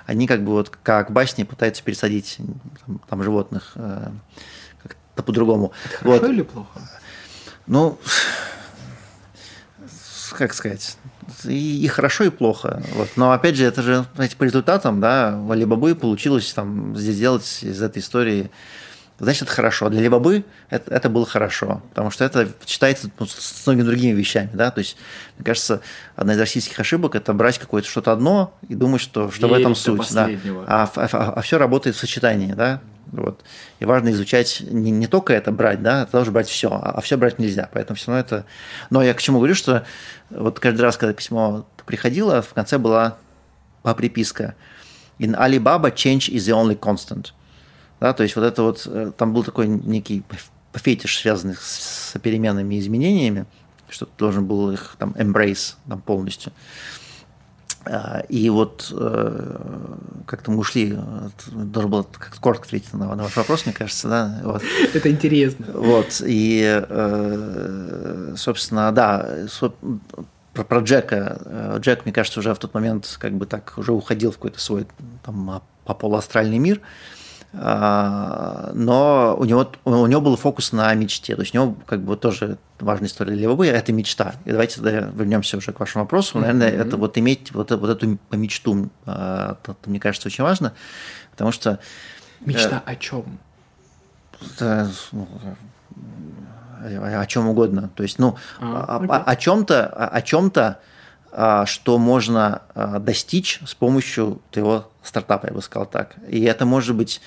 [0.06, 2.38] Они как бы вот как басни пытаются пересадить
[2.86, 4.12] там, там животных э,
[4.84, 5.72] как-то по-другому.
[5.86, 6.30] Это хорошо вот.
[6.30, 6.80] или плохо?
[7.66, 7.98] Ну,
[10.38, 10.98] как сказать,
[11.46, 12.82] и, и хорошо, и плохо.
[12.94, 13.10] Вот.
[13.16, 18.00] Но опять же, это же, знаете, по результатам, да, Алибабы получилось там сделать из этой
[18.00, 18.52] истории
[19.20, 19.90] значит, это хорошо.
[19.90, 24.50] Для Алибабы это, это было хорошо, потому что это читается ну, с многими другими вещами,
[24.54, 24.98] да, то есть,
[25.38, 25.82] мне кажется,
[26.16, 29.76] одна из российских ошибок– это брать какое-то что-то одно и думать, что, что в этом
[29.76, 30.30] суть, да,
[30.68, 32.82] а, а, а, а все работает в сочетании, да,
[33.12, 33.44] вот.
[33.80, 37.02] И важно изучать не, не только это брать, да, это тоже брать все, а, а
[37.02, 37.68] все брать нельзя.
[37.74, 38.46] Поэтому все равно это.
[38.92, 39.84] Но я к чему говорю, что
[40.30, 43.18] вот каждый раз, когда письмо приходило, в конце была
[43.98, 44.56] приписка.
[45.20, 47.34] In Alibaba, change is the only constant.
[48.00, 50.24] Да, то есть вот это вот, э, там был такой некий
[50.74, 53.46] фетиш, связанный с переменными и изменениями,
[53.90, 56.54] что ты должен был их там embrace там, полностью.
[57.86, 59.58] А, и вот э,
[60.26, 60.98] как-то мы ушли,
[61.48, 62.08] должен был
[62.40, 64.40] коротко ответить на, на ваш вопрос, мне кажется, да.
[64.44, 64.64] Вот.
[64.94, 65.66] Это интересно.
[65.74, 69.28] Вот, и, э, собственно, да,
[70.54, 71.42] про, про Джека.
[71.46, 74.60] Э, Джек, мне кажется, уже в тот момент как бы так уже уходил в какой-то
[74.60, 74.86] свой
[75.24, 76.82] там по полуастральный мир.
[76.82, 77.19] А,
[77.52, 81.36] но у него, у него был фокус на мечте.
[81.36, 84.36] То есть у него как бы тоже важная история для Левобы– это мечта.
[84.46, 86.38] И давайте тогда вернемся уже к вашему вопросу.
[86.38, 86.88] Наверное, mm-hmm.
[86.88, 90.74] это вот иметь вот, вот эту мечту, а, это, мне кажется, очень важно,
[91.32, 91.80] потому что…
[92.42, 93.40] Мечта э, о чем?
[94.42, 95.28] Это, ну,
[96.82, 97.90] о, о чем угодно.
[97.96, 100.80] То есть, ну, а, о, о, о чем-то, о, о чем-то,
[101.66, 102.62] что можно
[103.00, 106.16] достичь с помощью твоего стартапа, я бы сказал так.
[106.28, 107.22] И это может быть,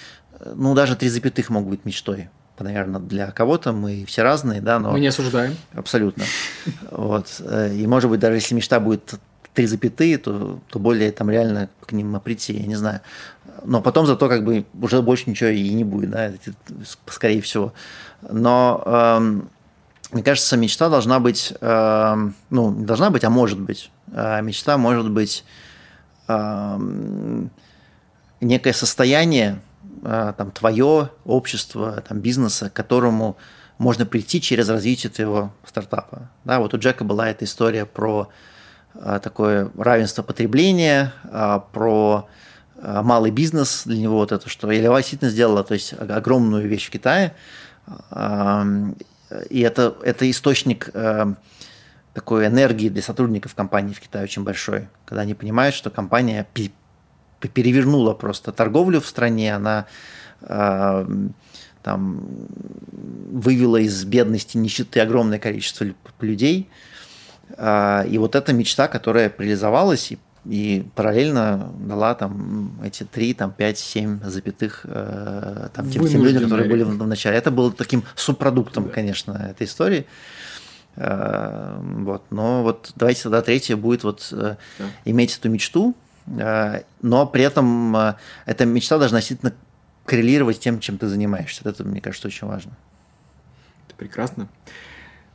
[0.44, 2.28] ну, даже три запятых могут быть мечтой.
[2.58, 4.92] Наверное, для кого-то мы все разные, да, но...
[4.92, 5.56] Мы не осуждаем.
[5.72, 6.24] Абсолютно.
[6.90, 7.40] Вот.
[7.72, 9.14] И, может быть, даже если мечта будет
[9.52, 13.00] три запятые, то, то более там реально к ним прийти, я не знаю.
[13.64, 16.32] Но потом зато как бы уже больше ничего и не будет, да,
[17.06, 17.72] скорее всего.
[18.30, 19.48] Но эм,
[20.12, 23.90] мне кажется, мечта должна быть, эм, ну, не должна быть, а может быть.
[24.12, 25.44] Э, мечта может быть
[26.28, 27.50] эм,
[28.40, 29.60] некое состояние,
[30.04, 33.36] а, там, твое общество, там, бизнеса, к которому
[33.78, 36.28] можно прийти через развитие твоего стартапа.
[36.44, 38.28] Да, вот у Джека была эта история про
[38.94, 42.28] а, такое равенство потребления, а, про
[42.84, 46.90] малый бизнес для него вот это, что Елева действительно сделала, то есть огромную вещь в
[46.90, 47.32] Китае,
[49.50, 50.90] и это, это источник
[52.14, 56.46] такой энергии для сотрудников компании в Китае очень большой, когда они понимают, что компания
[57.48, 59.86] перевернула просто торговлю в стране, она
[60.42, 61.06] э,
[61.82, 62.20] там
[63.32, 65.86] вывела из бедности, нищеты огромное количество
[66.20, 66.70] людей.
[67.56, 73.52] Э, и вот эта мечта, которая реализовалась и, и параллельно дала там эти три, там
[73.52, 77.38] пять, семь запятых э, там, тем, тем людям, которые были в, в начале.
[77.38, 78.90] Это было таким субпродуктом, да.
[78.90, 80.06] конечно, этой истории.
[80.94, 82.22] Вот.
[82.28, 84.58] Но вот давайте тогда третье будет вот да.
[85.06, 85.94] иметь эту мечту,
[86.26, 88.14] Э, но при этом э,
[88.46, 89.52] эта мечта должна действительно
[90.04, 91.68] коррелировать с тем, чем ты занимаешься.
[91.68, 92.72] Это, мне кажется, очень важно.
[93.86, 94.48] Это прекрасно.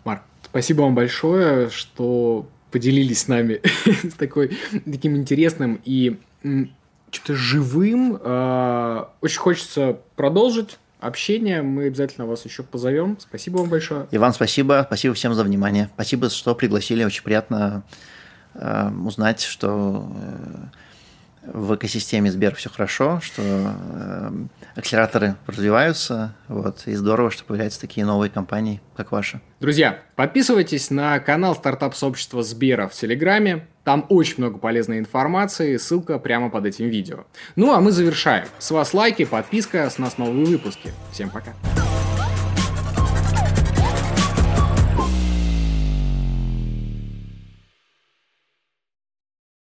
[0.03, 8.19] Марк, спасибо вам большое, что поделились с нами с такой, таким интересным и чем-то живым.
[8.21, 11.61] Э, очень хочется продолжить общение.
[11.61, 13.17] Мы обязательно вас еще позовем.
[13.19, 14.07] Спасибо вам большое.
[14.11, 14.83] Иван, спасибо.
[14.87, 15.89] Спасибо всем за внимание.
[15.93, 17.03] Спасибо, что пригласили.
[17.03, 17.83] Очень приятно
[18.59, 20.77] Э, узнать, что э,
[21.53, 24.31] в экосистеме Сбер все хорошо, что э,
[24.75, 29.41] акселераторы развиваются, вот, и здорово, что появляются такие новые компании, как ваша.
[29.59, 36.49] Друзья, подписывайтесь на канал стартап-сообщества Сбера в Телеграме, там очень много полезной информации, ссылка прямо
[36.49, 37.25] под этим видео.
[37.55, 38.47] Ну а мы завершаем.
[38.59, 40.91] С вас лайки, подписка, с нас новые выпуски.
[41.11, 41.53] Всем пока.